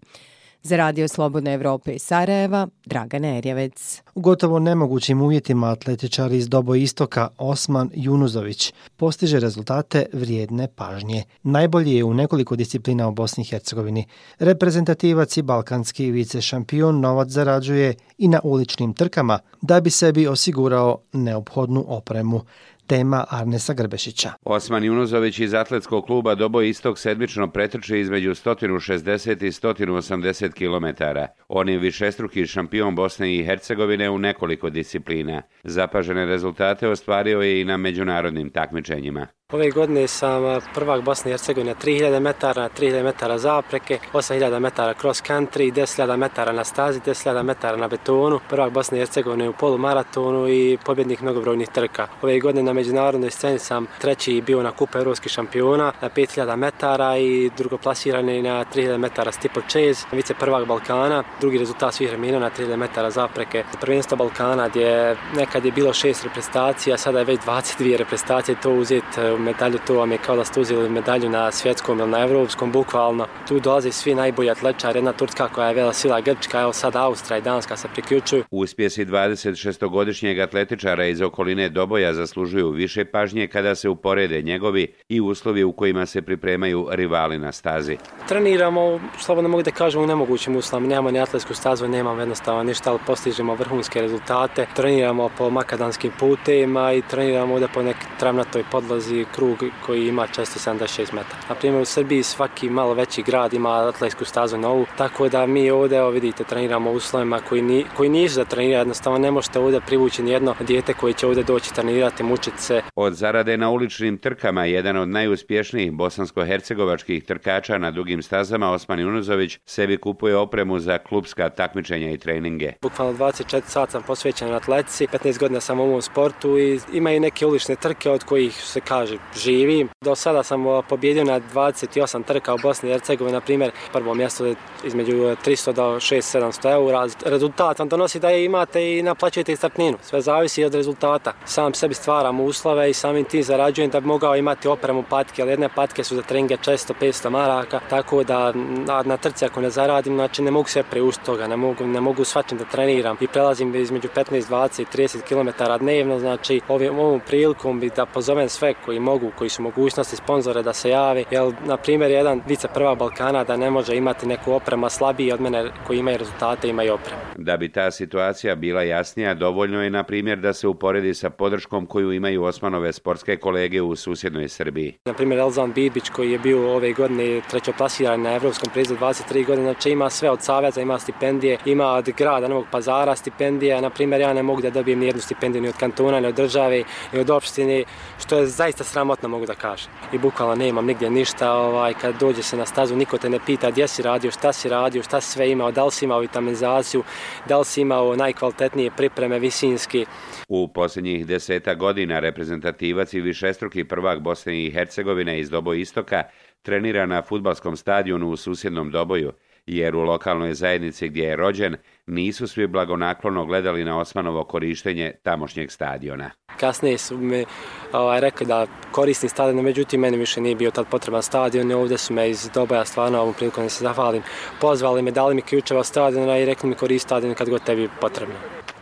Za 0.62 0.76
Radio 0.76 1.08
Slobodna 1.08 1.52
Evropa 1.52 1.92
i 1.92 1.98
Sarajeva, 1.98 2.68
Dragana 2.86 3.36
Erjavec. 3.36 4.02
U 4.14 4.20
gotovo 4.20 4.58
nemogućim 4.58 5.22
uvjetima 5.22 5.70
atletičar 5.70 6.32
iz 6.32 6.48
Dobo 6.48 6.74
Istoka 6.74 7.28
Osman 7.38 7.90
Junuzović 7.94 8.72
postiže 8.96 9.40
rezultate 9.40 10.06
vrijedne 10.12 10.68
pažnje. 10.68 11.22
Najbolji 11.42 11.94
je 11.94 12.04
u 12.04 12.14
nekoliko 12.14 12.56
disciplina 12.56 13.08
u 13.08 13.12
Bosni 13.12 13.42
i 13.42 13.46
Hercegovini. 13.46 14.06
Reprezentativac 14.38 15.36
i 15.36 15.42
balkanski 15.42 16.10
vice 16.10 16.40
šampion 16.40 17.00
novac 17.00 17.28
zarađuje 17.28 17.94
i 18.18 18.28
na 18.28 18.40
uličnim 18.44 18.94
trkama 18.94 19.38
da 19.62 19.80
bi 19.80 19.90
sebi 19.90 20.26
osigurao 20.26 20.98
neophodnu 21.12 21.84
opremu 21.88 22.40
tema 22.86 23.24
Arnesa 23.30 23.74
Grbešića. 23.74 24.32
Osman 24.44 24.84
Junozović 24.84 25.38
iz 25.38 25.54
atletskog 25.54 26.06
kluba 26.06 26.34
Doboj 26.34 26.68
Istok 26.68 26.98
sedmično 26.98 27.50
pretrče 27.50 28.00
između 28.00 28.30
160 28.30 29.44
i 29.44 29.50
180 29.50 30.52
km. 30.52 31.02
On 31.48 31.68
je 31.68 31.78
višestruki 31.78 32.46
šampion 32.46 32.94
Bosne 32.94 33.34
i 33.34 33.44
Hercegovine 33.44 34.10
u 34.10 34.18
nekoliko 34.18 34.70
disciplina. 34.70 35.42
Zapažene 35.64 36.26
rezultate 36.26 36.88
ostvario 36.88 37.40
je 37.40 37.60
i 37.60 37.64
na 37.64 37.76
međunarodnim 37.76 38.50
takmičenjima. 38.50 39.26
Ove 39.52 39.70
godine 39.70 40.08
sam 40.08 40.60
prvak 40.74 41.02
Bosne 41.02 41.30
i 41.30 41.32
Hercegovine 41.32 41.74
3000 41.74 42.20
metara, 42.20 42.68
3000 42.78 43.02
metara 43.02 43.38
zapreke, 43.38 43.98
8000 44.12 44.58
metara 44.58 44.94
cross 44.94 45.22
country, 45.22 45.72
10.000 45.72 46.16
metara 46.16 46.52
na 46.52 46.64
stazi, 46.64 47.00
10.000 47.00 47.42
metara 47.42 47.76
na 47.76 47.88
betonu, 47.88 48.40
prvak 48.48 48.72
Bosne 48.72 48.98
i 48.98 49.00
Hercegovine 49.00 49.48
u 49.48 49.52
polumaratonu 49.52 50.48
i 50.48 50.78
pobjednik 50.84 51.20
mnogobrojnih 51.20 51.68
trka. 51.68 52.06
Ove 52.22 52.40
godine 52.40 52.62
na 52.62 52.72
međunarodnoj 52.72 53.30
sceni 53.30 53.58
sam 53.58 53.86
treći 54.00 54.42
bio 54.46 54.62
na 54.62 54.72
kupa 54.72 54.98
evropskih 54.98 55.32
šampiona 55.32 55.92
na 56.00 56.10
5000 56.10 56.56
metara 56.56 57.16
i 57.16 57.50
drugoplasirani 57.56 58.42
na 58.42 58.64
3000 58.74 58.98
metara 58.98 59.32
Stipo 59.32 59.60
chase, 59.60 60.06
vice 60.12 60.34
prvak 60.34 60.66
Balkana, 60.66 61.22
drugi 61.40 61.58
rezultat 61.58 61.94
svih 61.94 62.08
vremena 62.08 62.38
na 62.38 62.50
3000 62.50 62.76
metara 62.76 63.10
zapreke. 63.10 63.64
Prvenstvo 63.80 64.16
Balkana 64.16 64.68
gdje 64.68 65.16
nekad 65.36 65.64
je 65.64 65.72
bilo 65.72 65.92
šest 65.92 66.24
reprezentacija, 66.24 66.96
sada 66.96 67.18
je 67.18 67.24
već 67.24 67.40
22 67.40 67.96
reprezentacije, 67.96 68.60
to 68.62 68.70
uzeti 68.70 69.20
e, 69.20 69.35
medalju, 69.38 69.78
to 69.86 69.94
vam 69.94 70.12
je 70.12 70.18
kao 70.18 70.36
da 70.36 70.44
ste 70.44 70.60
uzeli 70.60 70.88
medalju 70.90 71.30
na 71.30 71.52
svjetskom 71.52 72.00
ili 72.00 72.10
na 72.10 72.20
evropskom, 72.20 72.72
bukvalno. 72.72 73.26
Tu 73.48 73.60
dolaze 73.60 73.92
svi 73.92 74.14
najbolji 74.14 74.50
atlečari, 74.50 74.98
jedna 74.98 75.12
Turska 75.12 75.48
koja 75.48 75.68
je 75.68 75.74
vela 75.74 75.92
sila 75.92 76.20
Grčka, 76.20 76.60
evo 76.60 76.72
sad 76.72 76.96
Austrija 76.96 77.38
i 77.38 77.42
Danska 77.42 77.76
se 77.76 77.88
priključuju. 77.92 78.44
Uspjesi 78.50 79.04
26-godišnjeg 79.04 80.42
atletičara 80.42 81.06
iz 81.06 81.20
okoline 81.20 81.68
Doboja 81.68 82.14
zaslužuju 82.14 82.70
više 82.70 83.04
pažnje 83.04 83.46
kada 83.46 83.74
se 83.74 83.88
uporede 83.88 84.42
njegovi 84.42 84.94
i 85.08 85.20
uslovi 85.20 85.64
u 85.64 85.72
kojima 85.72 86.06
se 86.06 86.22
pripremaju 86.22 86.88
rivali 86.90 87.38
na 87.38 87.52
stazi. 87.52 87.96
Treniramo, 88.28 89.00
slobodno 89.18 89.48
mogu 89.48 89.62
da 89.62 89.70
kažem, 89.70 90.02
u 90.02 90.06
nemogućim 90.06 90.56
uslovima. 90.56 90.88
Nemamo 90.88 91.10
ni 91.10 91.20
atletsku 91.20 91.54
stazu, 91.54 91.88
nemamo 91.88 92.20
jednostavno 92.20 92.62
ništa, 92.62 92.90
ali 92.90 93.00
postižemo 93.06 93.54
vrhunske 93.54 94.00
rezultate. 94.00 94.66
Treniramo 94.76 95.30
po 95.38 95.50
makadanskim 95.50 96.12
putevima 96.18 96.92
i 96.92 97.02
treniramo 97.02 97.52
ovdje 97.52 97.68
po 97.74 97.82
nek 97.82 97.96
travnatoj 98.18 98.64
podlozi 98.70 99.25
krug 99.34 99.64
koji 99.86 100.08
ima 100.08 100.26
476 100.26 101.12
metara. 101.12 101.38
Na 101.48 101.54
primjer 101.54 101.82
u 101.82 101.84
Srbiji 101.84 102.22
svaki 102.22 102.70
malo 102.70 102.94
veći 102.94 103.22
grad 103.22 103.54
ima 103.54 103.88
atletsku 103.88 104.24
stazu 104.24 104.58
novu, 104.58 104.86
tako 104.98 105.28
da 105.28 105.46
mi 105.46 105.70
ovdje, 105.70 105.98
evo 105.98 106.10
vidite, 106.10 106.44
treniramo 106.44 106.90
u 106.90 106.94
uslovima 106.94 107.40
koji, 107.48 107.62
ni, 107.62 107.84
koji 107.96 108.08
nisu 108.08 108.34
za 108.34 108.44
trenirati, 108.44 108.80
jednostavno 108.80 109.18
ne 109.18 109.30
možete 109.30 109.58
ovdje 109.58 109.80
privući 109.80 110.22
nijedno 110.22 110.54
dijete 110.60 110.94
koji 110.94 111.14
će 111.14 111.26
ovdje 111.26 111.44
doći 111.44 111.74
trenirati, 111.74 112.22
mučiti 112.22 112.62
se. 112.62 112.82
Od 112.94 113.14
zarade 113.14 113.56
na 113.56 113.70
uličnim 113.70 114.18
trkama, 114.18 114.64
jedan 114.64 114.96
od 114.96 115.08
najuspješnijih 115.08 115.92
bosansko-hercegovačkih 115.92 117.24
trkača 117.24 117.78
na 117.78 117.90
dugim 117.90 118.22
stazama, 118.22 118.72
Osman 118.72 119.00
Junuzović, 119.00 119.58
sebi 119.64 119.96
kupuje 119.96 120.36
opremu 120.36 120.78
za 120.78 120.98
klubska 120.98 121.48
takmičenja 121.48 122.10
i 122.10 122.18
treninge. 122.18 122.72
Bukvalno 122.82 123.12
24 123.12 123.62
sat 123.66 123.90
sam 123.90 124.02
posvećen 124.02 124.54
atletici, 124.54 125.06
15 125.06 125.38
godina 125.38 125.60
sam 125.60 125.80
u 125.80 125.82
ovom 125.82 126.02
sportu 126.02 126.58
i 126.58 126.80
imaju 126.92 127.20
neke 127.20 127.46
ulične 127.46 127.76
trke 127.76 128.10
od 128.10 128.24
kojih 128.24 128.54
se 128.54 128.80
kaže 128.80 129.15
živim. 129.36 129.88
Do 130.04 130.14
sada 130.14 130.42
sam 130.42 130.64
pobjedio 130.88 131.24
na 131.24 131.40
28 131.40 132.24
trka 132.24 132.54
u 132.54 132.58
Bosni 132.62 132.88
i 132.88 132.92
Hercegovini, 132.92 133.32
na 133.32 133.40
primjer, 133.40 133.70
prvo 133.92 134.14
mjesto 134.14 134.46
je 134.46 134.54
između 134.84 135.12
300 135.12 135.72
do 135.72 135.82
600-700 135.82 136.72
eura. 136.72 137.06
Rezultat 137.24 137.78
vam 137.78 137.88
donosi 137.88 138.20
da 138.20 138.30
je 138.30 138.44
imate 138.44 138.98
i 138.98 139.02
naplaćujete 139.02 139.52
i 139.52 139.56
startninu. 139.56 139.98
Sve 140.02 140.20
zavisi 140.20 140.64
od 140.64 140.74
rezultata. 140.74 141.32
Sam 141.44 141.74
sebi 141.74 141.94
stvaram 141.94 142.40
uslove 142.40 142.90
i 142.90 142.94
samim 142.94 143.24
tim 143.24 143.42
zarađujem 143.42 143.90
da 143.90 144.00
bi 144.00 144.06
mogao 144.06 144.36
imati 144.36 144.68
opremu 144.68 145.04
patke, 145.08 145.42
ali 145.42 145.50
jedne 145.50 145.68
patke 145.68 146.04
su 146.04 146.16
za 146.16 146.22
treninge 146.22 146.56
često 146.56 146.94
500 147.00 147.30
maraka, 147.30 147.80
tako 147.90 148.24
da 148.24 148.52
na, 148.86 149.02
na 149.02 149.16
trci 149.16 149.44
ako 149.44 149.60
ne 149.60 149.70
zaradim, 149.70 150.14
znači 150.14 150.42
ne 150.42 150.50
mogu 150.50 150.68
sve 150.68 150.82
preušti 150.82 151.24
toga, 151.24 151.46
ne 151.46 151.56
mogu, 151.56 151.86
ne 151.86 152.00
mogu 152.00 152.24
svačim 152.24 152.58
da 152.58 152.64
treniram 152.64 153.16
i 153.20 153.26
prelazim 153.26 153.74
između 153.74 154.08
15, 154.14 154.48
20 154.48 154.82
i 154.82 154.84
30 154.84 155.20
km 155.28 155.84
dnevno, 155.84 156.18
znači 156.18 156.60
ovim, 156.68 156.98
ovom 156.98 157.20
prilikom 157.26 157.80
bi 157.80 157.90
da 157.90 158.06
pozovem 158.06 158.48
sve 158.48 158.74
koji 158.84 159.00
mogu, 159.06 159.30
koji 159.38 159.50
su 159.50 159.62
mogućnosti 159.62 160.16
sponzore 160.16 160.62
da 160.62 160.72
se 160.72 160.90
jave, 160.90 161.24
jer 161.30 161.52
na 161.66 161.76
primjer 161.76 162.10
jedan 162.10 162.42
vice 162.48 162.68
prva 162.74 162.94
Balkana 162.94 163.44
da 163.44 163.56
ne 163.56 163.70
može 163.70 163.96
imati 163.96 164.26
neku 164.26 164.52
oprema 164.52 164.90
slabiji 164.90 165.32
od 165.32 165.40
mene 165.40 165.70
koji 165.86 165.98
imaju 165.98 166.18
rezultate, 166.18 166.68
imaju 166.68 166.94
opremu. 166.94 167.20
Da 167.36 167.56
bi 167.56 167.72
ta 167.72 167.90
situacija 167.90 168.54
bila 168.54 168.82
jasnija, 168.82 169.34
dovoljno 169.34 169.82
je 169.82 169.90
na 169.90 170.02
primjer 170.02 170.38
da 170.38 170.52
se 170.52 170.68
uporedi 170.68 171.14
sa 171.14 171.30
podrškom 171.30 171.86
koju 171.86 172.12
imaju 172.12 172.44
Osmanove 172.44 172.92
sportske 172.92 173.36
kolege 173.36 173.82
u 173.82 173.96
susjednoj 173.96 174.48
Srbiji. 174.48 174.94
Na 175.04 175.14
primjer 175.14 175.40
Elzan 175.40 175.72
Bibić 175.72 176.10
koji 176.10 176.32
je 176.32 176.38
bio 176.38 176.74
ove 176.74 176.92
godine 176.92 177.40
trećoplasiran 177.50 178.22
na 178.22 178.34
Evropskom 178.34 178.70
prizu 178.72 178.96
23 178.96 179.46
godine, 179.46 179.72
znači 179.72 179.90
ima 179.90 180.10
sve 180.10 180.30
od 180.30 180.42
saveza, 180.42 180.80
ima 180.80 180.98
stipendije, 180.98 181.58
ima 181.64 181.86
od 181.86 182.10
grada 182.18 182.48
Novog 182.48 182.66
pazara 182.70 183.16
stipendije, 183.16 183.80
na 183.80 183.90
primjer 183.90 184.20
ja 184.20 184.32
ne 184.32 184.42
mogu 184.42 184.62
da 184.62 184.70
dobijem 184.70 184.98
ni 184.98 185.06
jednu 185.06 185.22
stipendiju 185.22 185.62
ni 185.62 185.68
od 185.68 185.76
kantona, 185.76 186.20
ni 186.20 186.26
od 186.26 186.34
države, 186.34 186.84
ni 187.12 187.20
od 187.20 187.30
opštine, 187.30 187.84
što 188.18 188.38
je 188.38 188.46
zaista 188.46 188.84
sramotno 188.96 189.28
mogu 189.28 189.46
da 189.46 189.54
kažem. 189.54 189.92
I 190.12 190.18
bukvalno 190.18 190.54
nemam 190.54 190.86
nigdje 190.86 191.10
ništa, 191.10 191.52
ovaj, 191.52 191.94
kad 191.94 192.20
dođe 192.20 192.42
se 192.42 192.56
na 192.56 192.66
stazu, 192.66 192.96
niko 192.96 193.18
te 193.18 193.30
ne 193.30 193.38
pita 193.46 193.70
gdje 193.70 193.88
si 193.88 194.02
radio, 194.02 194.30
šta 194.30 194.52
si 194.52 194.68
radio, 194.68 195.02
šta 195.02 195.20
si 195.20 195.30
sve 195.30 195.50
imao, 195.50 195.72
da 195.72 195.84
li 195.84 195.90
si 195.90 196.04
imao 196.04 196.20
vitaminizaciju, 196.20 197.02
da 197.48 197.58
li 197.58 197.64
si 197.64 197.80
imao 197.80 198.16
najkvalitetnije 198.16 198.90
pripreme 198.96 199.38
visinski. 199.38 200.06
U 200.48 200.68
posljednjih 200.68 201.26
deseta 201.26 201.74
godina 201.74 202.20
reprezentativac 202.20 203.14
i 203.14 203.20
višestruki 203.20 203.84
prvak 203.84 204.20
Bosne 204.20 204.64
i 204.64 204.70
Hercegovine 204.70 205.40
iz 205.40 205.50
Dobo 205.50 205.74
Istoka 205.74 206.22
trenira 206.62 207.06
na 207.06 207.22
futbalskom 207.22 207.76
stadionu 207.76 208.30
u 208.30 208.36
susjednom 208.36 208.90
Doboju, 208.90 209.32
jer 209.66 209.96
u 209.96 210.02
lokalnoj 210.02 210.54
zajednici 210.54 211.08
gdje 211.08 211.22
je 211.22 211.36
rođen 211.36 211.76
nisu 212.06 212.48
svi 212.48 212.66
blagonaklono 212.66 213.46
gledali 213.46 213.84
na 213.84 213.98
Osmanovo 213.98 214.44
korištenje 214.44 215.12
tamošnjeg 215.22 215.70
stadiona. 215.70 216.30
Kasnije 216.60 216.98
su 216.98 217.18
mi 217.18 217.44
ovaj, 217.92 218.20
rekli 218.20 218.46
da 218.46 218.66
koristim 218.92 219.28
stadion, 219.28 219.64
međutim 219.64 220.00
meni 220.00 220.16
više 220.16 220.40
nije 220.40 220.54
bio 220.54 220.70
tad 220.70 220.86
potreban 220.90 221.22
stadion 221.22 221.70
i 221.70 221.74
ovdje 221.74 221.98
su 221.98 222.14
me 222.14 222.30
iz 222.30 222.50
Doboja 222.54 222.84
stvarno 222.84 223.20
ovom 223.20 223.34
prilikom 223.34 223.64
da 223.64 223.68
se 223.68 223.84
zahvalim. 223.84 224.22
Pozvali 224.60 225.02
me, 225.02 225.10
dali 225.10 225.34
mi 225.34 225.42
ključeva 225.42 225.84
stadiona 225.84 226.38
i 226.38 226.44
rekli 226.44 226.68
mi 226.68 226.74
koristi 226.74 227.06
stadion 227.06 227.34
kad 227.34 227.50
god 227.50 227.64
tebi 227.64 227.88
potrebno. 228.00 228.34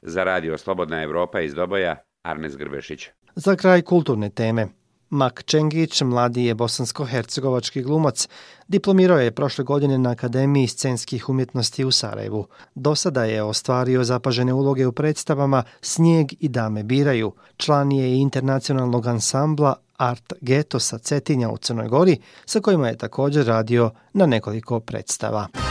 Za 0.03 0.25
radio 0.25 0.59
Slobodna 0.59 1.03
Evropa 1.03 1.41
iz 1.41 1.55
Doboja, 1.55 1.97
Arnes 2.23 2.57
Grbešić. 2.57 3.09
Za 3.35 3.57
kraj 3.57 3.83
kulturne 3.83 4.31
teme. 4.31 4.67
Mak 5.11 5.43
Čengić, 5.47 6.03
mladi 6.03 6.45
je 6.45 6.55
bosansko-hercegovački 6.55 7.83
glumac, 7.83 8.29
diplomirao 8.69 9.19
je 9.19 9.31
prošle 9.31 9.65
godine 9.65 9.99
na 9.99 10.11
Akademiji 10.11 10.69
scenskih 10.69 11.29
umjetnosti 11.29 11.85
u 11.85 11.91
Sarajevu. 11.91 12.47
Do 12.75 12.95
sada 12.95 13.25
je 13.25 13.43
ostvario 13.43 14.05
zapažene 14.05 14.53
uloge 14.53 14.87
u 14.87 14.93
predstavama 14.93 15.63
Snijeg 15.81 16.33
i 16.41 16.49
Dame 16.49 16.83
biraju. 16.83 17.33
Član 17.57 17.93
je 17.93 18.09
i 18.09 18.21
internacionalnog 18.21 19.07
ansambla 19.07 19.75
Art 19.97 20.33
Geto 20.41 20.81
sa 20.81 20.99
Cetinja 20.99 21.51
u 21.51 21.57
Crnoj 21.57 21.89
Gori, 21.89 22.19
sa 22.47 22.61
kojima 22.61 22.89
je 22.89 22.99
također 22.99 23.47
radio 23.47 23.91
na 24.13 24.27
nekoliko 24.27 24.81
predstava. 24.81 25.64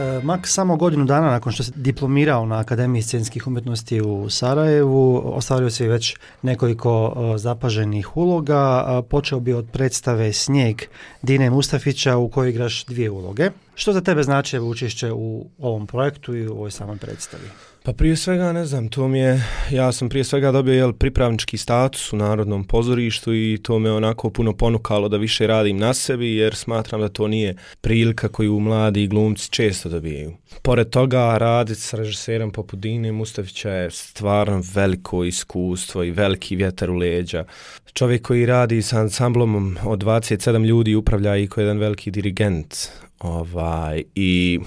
E, 0.00 0.20
mak 0.22 0.48
samo 0.48 0.76
godinu 0.76 1.04
dana 1.04 1.30
nakon 1.30 1.52
što 1.52 1.62
se 1.62 1.72
diplomirao 1.74 2.46
na 2.46 2.58
Akademiji 2.58 3.02
scenskih 3.02 3.46
umjetnosti 3.46 4.00
u 4.00 4.30
Sarajevu, 4.30 5.22
ostvario 5.24 5.70
se 5.70 5.88
već 5.88 6.16
nekoliko 6.42 7.12
e, 7.34 7.38
zapaženih 7.38 8.16
uloga. 8.16 9.02
Počeo 9.08 9.40
bi 9.40 9.52
od 9.52 9.68
predstave 9.72 10.32
Snijeg 10.32 10.82
Dine 11.22 11.50
Mustafića 11.50 12.16
u 12.16 12.28
kojoj 12.28 12.50
igraš 12.50 12.84
dvije 12.84 13.10
uloge. 13.10 13.50
Što 13.80 13.92
za 13.92 14.00
tebe 14.00 14.22
znači 14.22 14.58
učešće 14.58 15.12
u 15.12 15.50
ovom 15.58 15.86
projektu 15.86 16.36
i 16.36 16.46
u 16.46 16.52
ovoj 16.52 16.70
samoj 16.70 16.96
predstavi? 16.96 17.42
Pa 17.82 17.92
prije 17.92 18.16
svega, 18.16 18.52
ne 18.52 18.66
znam, 18.66 18.88
to 18.88 19.08
mi 19.08 19.18
je, 19.18 19.44
ja 19.70 19.92
sam 19.92 20.08
prije 20.08 20.24
svega 20.24 20.52
dobio 20.52 20.74
jel, 20.74 20.92
pripravnički 20.92 21.56
status 21.56 22.12
u 22.12 22.16
Narodnom 22.16 22.64
pozorištu 22.64 23.34
i 23.34 23.58
to 23.62 23.78
me 23.78 23.92
onako 23.92 24.30
puno 24.30 24.52
ponukalo 24.52 25.08
da 25.08 25.16
više 25.16 25.46
radim 25.46 25.78
na 25.78 25.94
sebi 25.94 26.36
jer 26.36 26.54
smatram 26.54 27.00
da 27.00 27.08
to 27.08 27.28
nije 27.28 27.56
prilika 27.80 28.28
koju 28.28 28.60
mladi 28.60 29.06
glumci 29.06 29.50
često 29.50 29.88
dobijaju. 29.88 30.32
Pored 30.62 30.90
toga, 30.90 31.38
raditi 31.38 31.80
s 31.80 31.94
režiserom 31.94 32.50
poput 32.50 32.80
Dine 32.80 33.12
Mustavića 33.12 33.70
je 33.70 33.90
stvarno 33.90 34.62
veliko 34.74 35.24
iskustvo 35.24 36.04
i 36.04 36.10
veliki 36.10 36.56
vjetar 36.56 36.90
u 36.90 36.94
leđa. 36.94 37.44
Čovjek 37.92 38.22
koji 38.22 38.46
radi 38.46 38.82
sa 38.82 39.00
ansamblom 39.00 39.78
od 39.84 40.04
27 40.04 40.66
ljudi 40.66 40.94
upravlja 40.94 41.36
i 41.36 41.46
koji 41.46 41.64
je 41.64 41.66
jedan 41.66 41.78
veliki 41.78 42.10
dirigent 42.10 42.74
ovaj, 43.20 44.02
i 44.14 44.60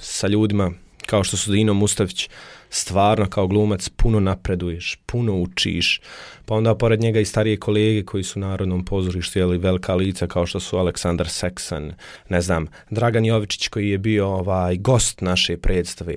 sa 0.00 0.26
ljudima 0.28 0.72
kao 1.06 1.24
što 1.24 1.36
su 1.36 1.52
Dino 1.52 1.74
Mustavić, 1.74 2.28
stvarno 2.70 3.26
kao 3.26 3.46
glumac 3.46 3.88
puno 3.88 4.20
napreduješ, 4.20 4.98
puno 5.06 5.40
učiš, 5.40 6.00
pa 6.46 6.54
onda 6.54 6.74
pored 6.74 7.00
njega 7.00 7.20
i 7.20 7.24
starije 7.24 7.56
kolege 7.56 8.04
koji 8.04 8.24
su 8.24 8.38
u 8.38 8.40
Narodnom 8.40 8.84
pozorištu, 8.84 9.38
jeli 9.38 9.58
velika 9.58 9.94
lica 9.94 10.26
kao 10.26 10.46
što 10.46 10.60
su 10.60 10.76
Aleksandar 10.76 11.28
Seksan, 11.28 11.92
ne 12.28 12.40
znam, 12.40 12.66
Dragan 12.90 13.24
Jovičić 13.24 13.68
koji 13.68 13.88
je 13.88 13.98
bio 13.98 14.28
ovaj 14.28 14.76
gost 14.76 15.20
naše 15.20 15.56
predstave. 15.56 16.14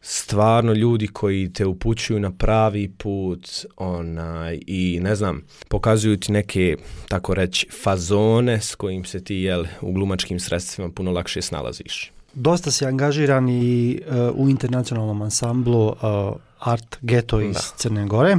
Stvarno 0.00 0.72
ljudi 0.72 1.06
koji 1.06 1.52
te 1.52 1.66
upućuju 1.66 2.20
na 2.20 2.30
pravi 2.30 2.88
put 2.98 3.48
onaj, 3.76 4.60
i 4.66 5.00
ne 5.02 5.14
znam, 5.14 5.42
pokazuju 5.68 6.16
ti 6.16 6.32
neke, 6.32 6.76
tako 7.08 7.34
reći, 7.34 7.66
fazone 7.82 8.60
s 8.60 8.74
kojim 8.74 9.04
se 9.04 9.24
ti 9.24 9.34
jel, 9.34 9.64
u 9.80 9.92
glumačkim 9.92 10.40
sredstvima 10.40 10.90
puno 10.90 11.12
lakše 11.12 11.42
snalaziš. 11.42 12.12
Dosta 12.34 12.70
si 12.70 12.86
angažiran 12.86 13.48
i 13.48 14.00
uh, 14.06 14.16
u 14.34 14.48
internacionalnom 14.48 15.22
ansamblu 15.22 15.86
uh, 15.86 15.94
Art 16.58 16.98
Ghetto 17.00 17.40
iz 17.40 17.54
da. 17.54 17.60
Crne 17.76 18.06
Gore. 18.06 18.36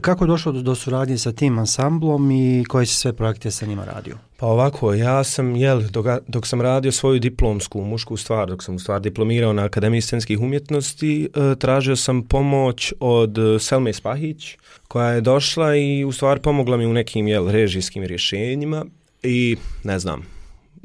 Kako 0.00 0.24
je 0.24 0.28
došlo 0.28 0.52
do, 0.52 0.62
do 0.62 0.74
suradnje 0.74 1.18
sa 1.18 1.32
tim 1.32 1.58
ansamblom 1.58 2.30
i 2.30 2.64
koje 2.68 2.86
si 2.86 2.94
sve 2.94 3.12
projekte 3.12 3.50
sa 3.50 3.66
njima 3.66 3.84
radio? 3.84 4.16
Pa 4.36 4.46
ovako, 4.46 4.94
ja 4.94 5.24
sam, 5.24 5.56
jel, 5.56 5.82
dok, 5.90 6.06
dok 6.28 6.46
sam 6.46 6.60
radio 6.60 6.92
svoju 6.92 7.18
diplomsku 7.18 7.80
mušku 7.80 8.16
stvar, 8.16 8.48
dok 8.48 8.62
sam 8.62 8.74
u 8.74 8.78
stvar 8.78 9.00
diplomirao 9.00 9.52
na 9.52 9.64
Akademiji 9.64 10.00
scenskih 10.00 10.40
umjetnosti, 10.40 11.24
e, 11.34 11.54
tražio 11.58 11.96
sam 11.96 12.22
pomoć 12.22 12.92
od 13.00 13.38
Selme 13.60 13.92
Spahić, 13.92 14.56
koja 14.88 15.08
je 15.08 15.20
došla 15.20 15.76
i 15.76 16.04
u 16.04 16.12
stvar 16.12 16.38
pomogla 16.38 16.76
mi 16.76 16.86
u 16.86 16.92
nekim, 16.92 17.28
jel, 17.28 17.48
režijskim 17.50 18.04
rješenjima 18.04 18.84
i, 19.22 19.56
ne 19.84 19.98
znam, 19.98 20.35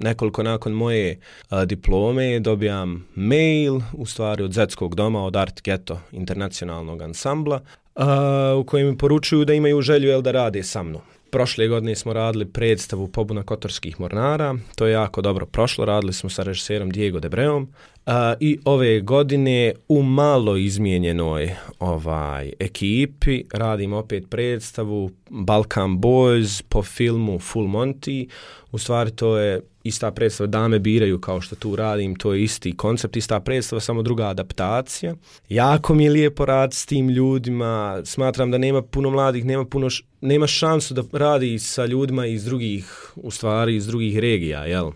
nekoliko 0.04 0.44
nakon 0.44 0.74
moje 0.74 1.20
a, 1.50 1.66
diplome 1.66 2.40
dobijam 2.40 3.08
mail 3.16 3.80
u 3.94 4.06
stvari 4.06 4.44
od 4.44 4.54
Zetskog 4.54 4.96
doma 4.96 5.26
od 5.26 5.36
Art 5.36 5.62
Ghetto 5.64 6.00
internacionalnog 6.12 7.02
ansambla 7.02 7.62
a, 7.96 8.56
u 8.58 8.64
kojem 8.64 8.88
mi 8.88 8.98
poručuju 8.98 9.46
da 9.46 9.54
imaju 9.54 9.82
želju 9.82 10.10
jel, 10.10 10.22
da 10.22 10.32
rade 10.32 10.64
sa 10.64 10.84
mnom. 10.84 11.02
Prošle 11.32 11.68
godine 11.68 11.96
smo 11.96 12.14
radili 12.14 12.46
predstavu 12.46 13.08
Pobuna 13.08 13.44
Kotorskih 13.44 14.00
mornara, 14.00 14.56
to 14.76 14.86
je 14.86 14.94
jako 14.94 15.22
dobro 15.22 15.46
prošlo, 15.46 15.86
radili 15.86 16.14
smo 16.14 16.30
sa 16.30 16.44
režiserom 16.44 16.90
Diego 16.90 17.20
Debreom 17.20 17.74
A, 18.06 18.34
i 18.40 18.60
ove 18.66 19.02
godine 19.02 19.74
u 19.88 20.04
malo 20.04 20.58
izmijenjenoj 20.58 21.56
ovaj 21.80 22.52
ekipi 22.60 23.44
radimo 23.54 23.98
opet 23.98 24.30
predstavu 24.30 25.12
Balkan 25.30 25.98
Boys 25.98 26.64
po 26.70 26.84
filmu 26.84 27.40
Full 27.40 27.68
Monty, 27.68 28.28
u 28.72 28.78
stvari 28.78 29.12
to 29.12 29.38
je 29.38 29.62
ista 29.84 30.12
predstava, 30.12 30.48
dame 30.48 30.80
biraju 30.80 31.22
kao 31.22 31.42
što 31.42 31.56
tu 31.56 31.76
radim, 31.76 32.16
to 32.16 32.34
je 32.34 32.44
isti 32.44 32.78
koncept, 32.78 33.16
ista 33.16 33.40
predstava, 33.40 33.80
samo 33.80 34.02
druga 34.02 34.28
adaptacija. 34.28 35.16
Jako 35.50 35.94
mi 35.94 36.04
je 36.04 36.10
lijepo 36.10 36.46
rad 36.46 36.74
s 36.74 36.86
tim 36.86 37.10
ljudima, 37.10 38.02
smatram 38.06 38.52
da 38.52 38.58
nema 38.58 38.82
puno 38.82 39.10
mladih, 39.10 39.46
nema 39.46 39.66
puno 39.66 39.90
š, 39.90 40.04
nema 40.22 40.48
šansu 40.48 40.94
da 40.94 41.04
radi 41.12 41.60
sa 41.60 41.86
ljudima 41.86 42.26
iz 42.26 42.46
drugih, 42.46 43.12
u 43.16 43.32
stvari 43.32 43.76
iz 43.76 43.88
drugih 43.88 44.20
regija, 44.20 44.66
jel? 44.66 44.92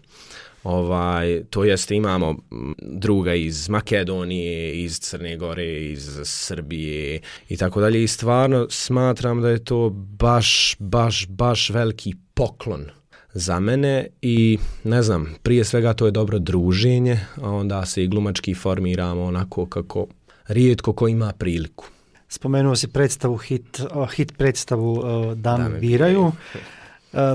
Ovaj, 0.65 1.43
to 1.49 1.63
jeste 1.63 1.95
imamo 1.95 2.35
druga 2.81 3.33
iz 3.33 3.69
Makedonije, 3.69 4.83
iz 4.83 4.99
Crne 4.99 5.37
Gore, 5.37 5.83
iz 5.83 6.19
Srbije 6.23 7.21
i 7.49 7.57
tako 7.57 7.81
dalje 7.81 8.03
i 8.03 8.07
stvarno 8.07 8.67
smatram 8.69 9.41
da 9.41 9.49
je 9.49 9.63
to 9.63 9.89
baš, 9.89 10.75
baš, 10.79 11.27
baš 11.27 11.69
veliki 11.69 12.13
poklon 12.33 12.85
za 13.33 13.59
mene 13.59 14.07
i 14.21 14.57
ne 14.83 15.03
znam, 15.03 15.35
prije 15.43 15.63
svega 15.63 15.93
to 15.93 16.05
je 16.05 16.11
dobro 16.11 16.39
druženje, 16.39 17.19
a 17.41 17.49
onda 17.49 17.85
se 17.85 18.03
i 18.03 18.07
glumački 18.07 18.53
formiramo 18.53 19.23
onako 19.23 19.65
kako 19.65 20.07
rijetko 20.47 20.93
ko 20.93 21.07
ima 21.07 21.33
priliku. 21.37 21.85
Spomenuo 22.27 22.75
si 22.75 22.87
predstavu 22.87 23.37
hit, 23.37 23.81
hit 24.15 24.37
predstavu 24.37 24.91
uh, 24.91 25.33
Dame, 25.33 25.63
Dame 25.63 25.79
biraju. 25.79 26.21
Uh, 26.21 26.33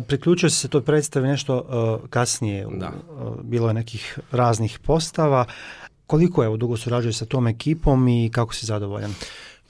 priključio 0.07 0.51
se 0.51 0.69
toj 0.69 0.85
predstavi 0.85 1.29
nešto 1.29 1.57
uh, 1.57 2.09
kasnije, 2.11 2.67
da. 2.75 2.93
Uh, 3.11 3.41
bilo 3.43 3.69
je 3.69 3.75
nekih 3.75 4.19
raznih 4.31 4.79
postava. 4.79 5.45
Koliko 6.07 6.43
je 6.43 6.57
dugo 6.57 6.77
surađuje 6.77 7.13
sa 7.13 7.25
tom 7.25 7.47
ekipom 7.47 8.09
i 8.09 8.31
kako 8.33 8.55
si 8.55 8.67
zadovoljan? 8.67 9.15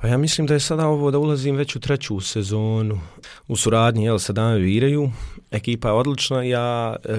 Pa 0.01 0.09
ja 0.09 0.19
mislim 0.19 0.47
da 0.47 0.55
je 0.55 0.61
sada 0.61 0.87
ovo 0.87 1.11
da 1.11 1.19
ulazim 1.19 1.57
već 1.57 1.77
u 1.77 1.81
treću 1.81 2.21
sezonu 2.21 3.01
u 3.49 3.57
suradnji 3.57 4.05
jel, 4.05 4.19
sa 4.19 4.33
Dame 4.33 4.59
Viraju. 4.59 5.11
Ekipa 5.51 5.89
je 5.89 5.95
odlična, 5.95 6.43
ja 6.43 6.97
e, 7.05 7.17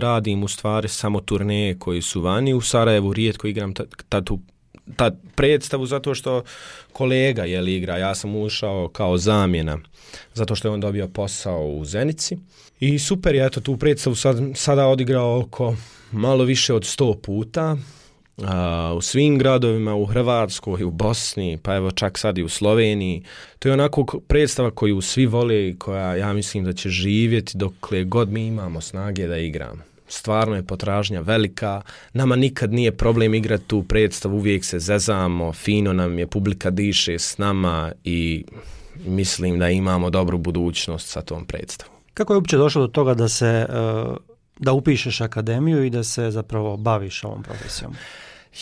radim 0.00 0.42
u 0.42 0.48
stvari 0.48 0.88
samo 0.88 1.20
turneje 1.20 1.78
koji 1.78 2.02
su 2.02 2.20
vani. 2.20 2.54
U 2.54 2.60
Sarajevu 2.60 3.12
rijetko 3.12 3.46
igram 3.46 3.74
ta, 3.74 3.84
ta, 4.08 4.20
tu, 4.20 4.38
ta 4.96 5.10
predstavu 5.34 5.86
zato 5.86 6.14
što 6.14 6.42
kolega 6.92 7.44
je 7.44 7.76
igra. 7.76 7.98
Ja 7.98 8.14
sam 8.14 8.36
ušao 8.36 8.88
kao 8.88 9.18
zamjena 9.18 9.78
zato 10.34 10.54
što 10.54 10.68
je 10.68 10.72
on 10.72 10.80
dobio 10.80 11.08
posao 11.08 11.66
u 11.66 11.84
Zenici. 11.84 12.38
I 12.80 12.98
super 12.98 13.34
je, 13.34 13.46
eto, 13.46 13.60
tu 13.60 13.76
predstavu 13.76 14.16
sad, 14.16 14.36
sada 14.54 14.86
odigrao 14.86 15.40
oko 15.40 15.76
malo 16.12 16.44
više 16.44 16.74
od 16.74 16.82
100 16.82 17.20
puta 17.20 17.76
u 18.96 19.00
svim 19.00 19.38
gradovima, 19.38 19.94
u 19.94 20.04
Hrvatskoj, 20.06 20.84
u 20.84 20.90
Bosni, 20.90 21.58
pa 21.62 21.74
evo 21.74 21.90
čak 21.90 22.18
sad 22.18 22.38
i 22.38 22.42
u 22.42 22.48
Sloveniji. 22.48 23.22
To 23.58 23.68
je 23.68 23.72
onako 23.72 24.20
predstava 24.28 24.70
koju 24.70 25.00
svi 25.00 25.26
vole 25.26 25.68
i 25.68 25.78
koja 25.78 26.16
ja 26.16 26.32
mislim 26.32 26.64
da 26.64 26.72
će 26.72 26.88
živjeti 26.88 27.58
dokle 27.58 28.04
god 28.04 28.32
mi 28.32 28.46
imamo 28.46 28.80
snage 28.80 29.26
da 29.26 29.38
igramo. 29.38 29.91
Stvarno 30.12 30.56
je 30.56 30.66
potražnja 30.66 31.20
velika, 31.20 31.82
nama 32.12 32.36
nikad 32.36 32.72
nije 32.72 32.96
problem 32.96 33.34
igrati 33.34 33.64
tu 33.64 33.82
predstavu, 33.82 34.36
uvijek 34.36 34.64
se 34.64 34.78
zezamo, 34.78 35.52
fino 35.52 35.92
nam 35.92 36.18
je, 36.18 36.26
publika 36.26 36.70
diše 36.70 37.18
s 37.18 37.38
nama 37.38 37.92
i 38.04 38.44
mislim 39.06 39.58
da 39.58 39.68
imamo 39.68 40.10
dobru 40.10 40.38
budućnost 40.38 41.08
sa 41.08 41.22
tom 41.22 41.44
predstavom. 41.44 41.94
Kako 42.14 42.32
je 42.32 42.36
uopće 42.36 42.56
došlo 42.56 42.82
do 42.82 42.88
toga 42.88 43.14
da 43.14 43.28
se 43.28 43.66
uh, 43.68 44.16
da 44.58 44.72
upišeš 44.72 45.20
akademiju 45.20 45.84
i 45.84 45.90
da 45.90 46.04
se 46.04 46.30
zapravo 46.30 46.76
baviš 46.76 47.24
ovom 47.24 47.42
profesijom? 47.42 47.94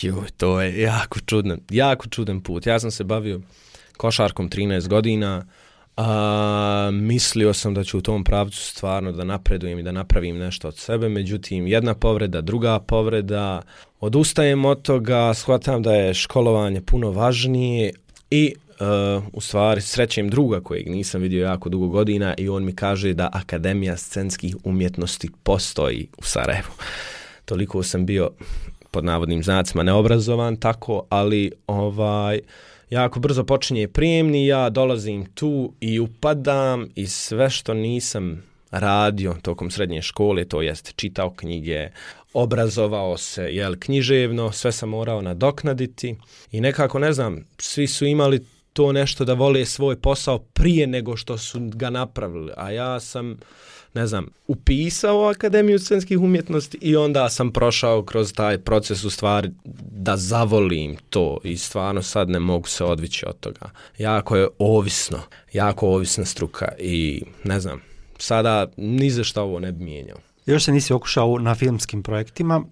Ju, 0.01 0.23
to 0.37 0.61
je 0.61 0.81
jako 0.81 1.19
čudan, 1.19 1.59
jako 1.69 2.07
čudan 2.07 2.41
put. 2.41 2.65
Ja 2.65 2.79
sam 2.79 2.91
se 2.91 3.03
bavio 3.03 3.41
košarkom 3.97 4.49
13 4.49 4.87
godina, 4.87 5.45
a, 5.97 6.89
mislio 6.93 7.53
sam 7.53 7.73
da 7.73 7.83
ću 7.83 7.97
u 7.97 8.01
tom 8.01 8.23
pravcu 8.23 8.61
stvarno 8.61 9.11
da 9.11 9.23
napredujem 9.23 9.79
i 9.79 9.83
da 9.83 9.91
napravim 9.91 10.37
nešto 10.37 10.67
od 10.67 10.77
sebe, 10.77 11.09
međutim 11.09 11.67
jedna 11.67 11.93
povreda, 11.93 12.41
druga 12.41 12.79
povreda, 12.79 13.61
odustajem 13.99 14.65
od 14.65 14.81
toga, 14.81 15.33
shvatam 15.33 15.81
da 15.81 15.95
je 15.95 16.13
školovanje 16.13 16.81
puno 16.81 17.11
važnije 17.11 17.93
i 18.29 18.53
uh, 18.81 19.23
u 19.33 19.41
stvari 19.41 19.81
srećem 19.81 20.29
druga 20.29 20.61
kojeg 20.61 20.89
nisam 20.89 21.21
vidio 21.21 21.43
jako 21.43 21.69
dugo 21.69 21.87
godina 21.87 22.33
i 22.37 22.49
on 22.49 22.65
mi 22.65 22.75
kaže 22.75 23.13
da 23.13 23.29
Akademija 23.33 23.97
scenskih 23.97 24.55
umjetnosti 24.63 25.29
postoji 25.43 26.07
u 26.17 26.23
Sarajevu. 26.23 26.71
Toliko 27.45 27.83
sam 27.83 28.05
bio 28.05 28.29
pod 28.91 29.05
navodnim 29.05 29.43
znacima 29.43 29.83
neobrazovan 29.83 30.55
tako, 30.55 31.05
ali 31.09 31.51
ovaj 31.67 32.39
jako 32.91 33.19
brzo 33.19 33.43
počinje 33.43 33.87
prijemni, 33.87 34.47
ja 34.47 34.69
dolazim 34.69 35.25
tu 35.25 35.73
i 35.79 35.99
upadam 35.99 36.87
i 36.95 37.07
sve 37.07 37.49
što 37.49 37.73
nisam 37.73 38.43
radio 38.71 39.35
tokom 39.41 39.71
srednje 39.71 40.01
škole, 40.01 40.45
to 40.45 40.61
jest 40.61 40.95
čitao 40.95 41.29
knjige, 41.29 41.89
obrazovao 42.33 43.17
se 43.17 43.43
jel, 43.43 43.75
književno, 43.79 44.51
sve 44.51 44.71
sam 44.71 44.89
morao 44.89 45.21
nadoknaditi 45.21 46.15
i 46.51 46.61
nekako, 46.61 46.99
ne 46.99 47.13
znam, 47.13 47.45
svi 47.57 47.87
su 47.87 48.05
imali 48.05 48.45
to 48.73 48.91
nešto 48.91 49.25
da 49.25 49.33
vole 49.33 49.65
svoj 49.65 50.01
posao 50.01 50.39
prije 50.39 50.87
nego 50.87 51.17
što 51.17 51.37
su 51.37 51.59
ga 51.73 51.89
napravili, 51.89 52.51
a 52.57 52.71
ja 52.71 52.99
sam 52.99 53.37
ne 53.93 54.07
znam, 54.07 54.27
upisao 54.47 55.29
Akademiju 55.29 55.79
scenskih 55.79 56.19
umjetnosti 56.19 56.77
i 56.81 56.95
onda 56.95 57.29
sam 57.29 57.51
prošao 57.51 58.03
kroz 58.03 58.33
taj 58.33 58.57
proces 58.57 59.03
u 59.03 59.09
stvari 59.09 59.51
da 59.91 60.17
zavolim 60.17 60.95
to 61.09 61.37
i 61.43 61.57
stvarno 61.57 62.01
sad 62.01 62.29
ne 62.29 62.39
mogu 62.39 62.67
se 62.67 62.83
odvići 62.83 63.25
od 63.25 63.39
toga. 63.39 63.69
Jako 63.97 64.35
je 64.35 64.47
ovisno, 64.59 65.19
jako 65.53 65.87
ovisna 65.87 66.25
struka 66.25 66.67
i 66.79 67.23
ne 67.43 67.59
znam, 67.59 67.81
sada 68.17 68.67
ni 68.77 69.09
za 69.09 69.23
što 69.23 69.41
ovo 69.41 69.59
ne 69.59 69.71
bi 69.71 69.83
mijenjao. 69.83 70.17
Još 70.45 70.63
se 70.65 70.71
nisi 70.71 70.93
okušao 70.93 71.39
na 71.39 71.55
filmskim 71.55 72.03
projektima. 72.03 72.63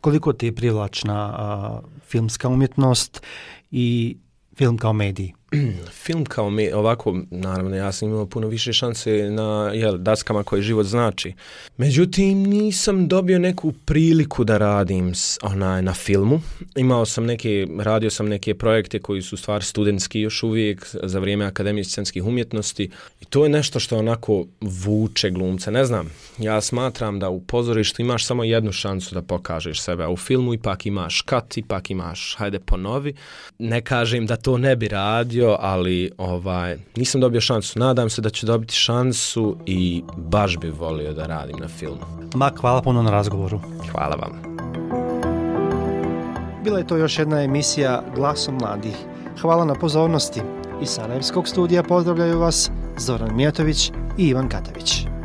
Koliko 0.00 0.32
ti 0.32 0.46
je 0.46 0.54
privlačna 0.54 1.34
a, 1.38 1.80
filmska 2.08 2.48
umjetnost 2.48 3.22
i 3.70 4.16
film 4.56 4.78
kao 4.78 4.92
mediji? 4.92 5.34
film 6.04 6.24
kao 6.24 6.50
mi, 6.50 6.72
ovako, 6.72 7.18
naravno, 7.30 7.76
ja 7.76 7.92
sam 7.92 8.08
imao 8.08 8.26
puno 8.26 8.48
više 8.48 8.72
šanse 8.72 9.10
na 9.30 9.70
jel, 9.74 9.98
daskama 9.98 10.42
koje 10.42 10.62
život 10.62 10.86
znači. 10.86 11.32
Međutim, 11.76 12.42
nisam 12.42 13.08
dobio 13.08 13.38
neku 13.38 13.72
priliku 13.72 14.44
da 14.44 14.58
radim 14.58 15.14
s, 15.14 15.38
onaj, 15.42 15.82
na 15.82 15.94
filmu. 15.94 16.40
Imao 16.76 17.06
sam 17.06 17.24
neke, 17.24 17.66
radio 17.78 18.10
sam 18.10 18.28
neke 18.28 18.54
projekte 18.54 18.98
koji 18.98 19.22
su 19.22 19.36
stvar 19.36 19.62
studentski 19.62 20.20
još 20.20 20.42
uvijek 20.42 20.86
za 21.02 21.18
vrijeme 21.18 21.44
Akademije 21.44 21.84
scenskih 21.84 22.24
umjetnosti. 22.24 22.90
I 23.20 23.24
to 23.24 23.44
je 23.44 23.48
nešto 23.48 23.80
što 23.80 23.98
onako 23.98 24.46
vuče 24.60 25.30
glumce. 25.30 25.70
Ne 25.70 25.84
znam, 25.84 26.10
ja 26.38 26.60
smatram 26.60 27.18
da 27.18 27.28
u 27.28 27.40
pozorištu 27.40 28.02
imaš 28.02 28.26
samo 28.26 28.44
jednu 28.44 28.72
šansu 28.72 29.14
da 29.14 29.22
pokažeš 29.22 29.80
sebe, 29.80 30.04
a 30.04 30.10
u 30.10 30.16
filmu 30.16 30.54
ipak 30.54 30.86
imaš 30.86 31.20
kat, 31.20 31.56
ipak 31.56 31.90
imaš, 31.90 32.34
hajde 32.38 32.58
ponovi. 32.58 33.14
Ne 33.58 33.80
kažem 33.80 34.26
da 34.26 34.36
to 34.36 34.58
ne 34.58 34.76
bi 34.76 34.88
radio, 34.88 35.37
ali 35.46 36.10
ovaj 36.18 36.78
nisam 36.96 37.20
dobio 37.20 37.40
šansu. 37.40 37.78
Nadam 37.78 38.10
se 38.10 38.22
da 38.22 38.30
ću 38.30 38.46
dobiti 38.46 38.74
šansu 38.74 39.56
i 39.66 40.02
baš 40.16 40.56
bi 40.56 40.70
volio 40.70 41.12
da 41.12 41.26
radim 41.26 41.56
na 41.60 41.68
filmu. 41.68 42.00
Mak, 42.34 42.60
hvala 42.60 42.82
puno 42.82 43.02
na 43.02 43.10
razgovoru. 43.10 43.60
Hvala 43.92 44.16
vam. 44.16 44.58
Bila 46.64 46.78
je 46.78 46.86
to 46.86 46.96
još 46.96 47.18
jedna 47.18 47.42
emisija 47.42 48.02
Glasom 48.16 48.54
mladih. 48.60 48.96
Hvala 49.40 49.64
na 49.64 49.74
pozornosti. 49.74 50.40
Iz 50.82 50.88
Sarajevskog 50.88 51.48
studija 51.48 51.82
pozdravljaju 51.82 52.38
vas 52.38 52.70
Zoran 52.98 53.36
Mijatović 53.36 53.90
i 54.18 54.28
Ivan 54.28 54.48
Katavić. 54.48 55.17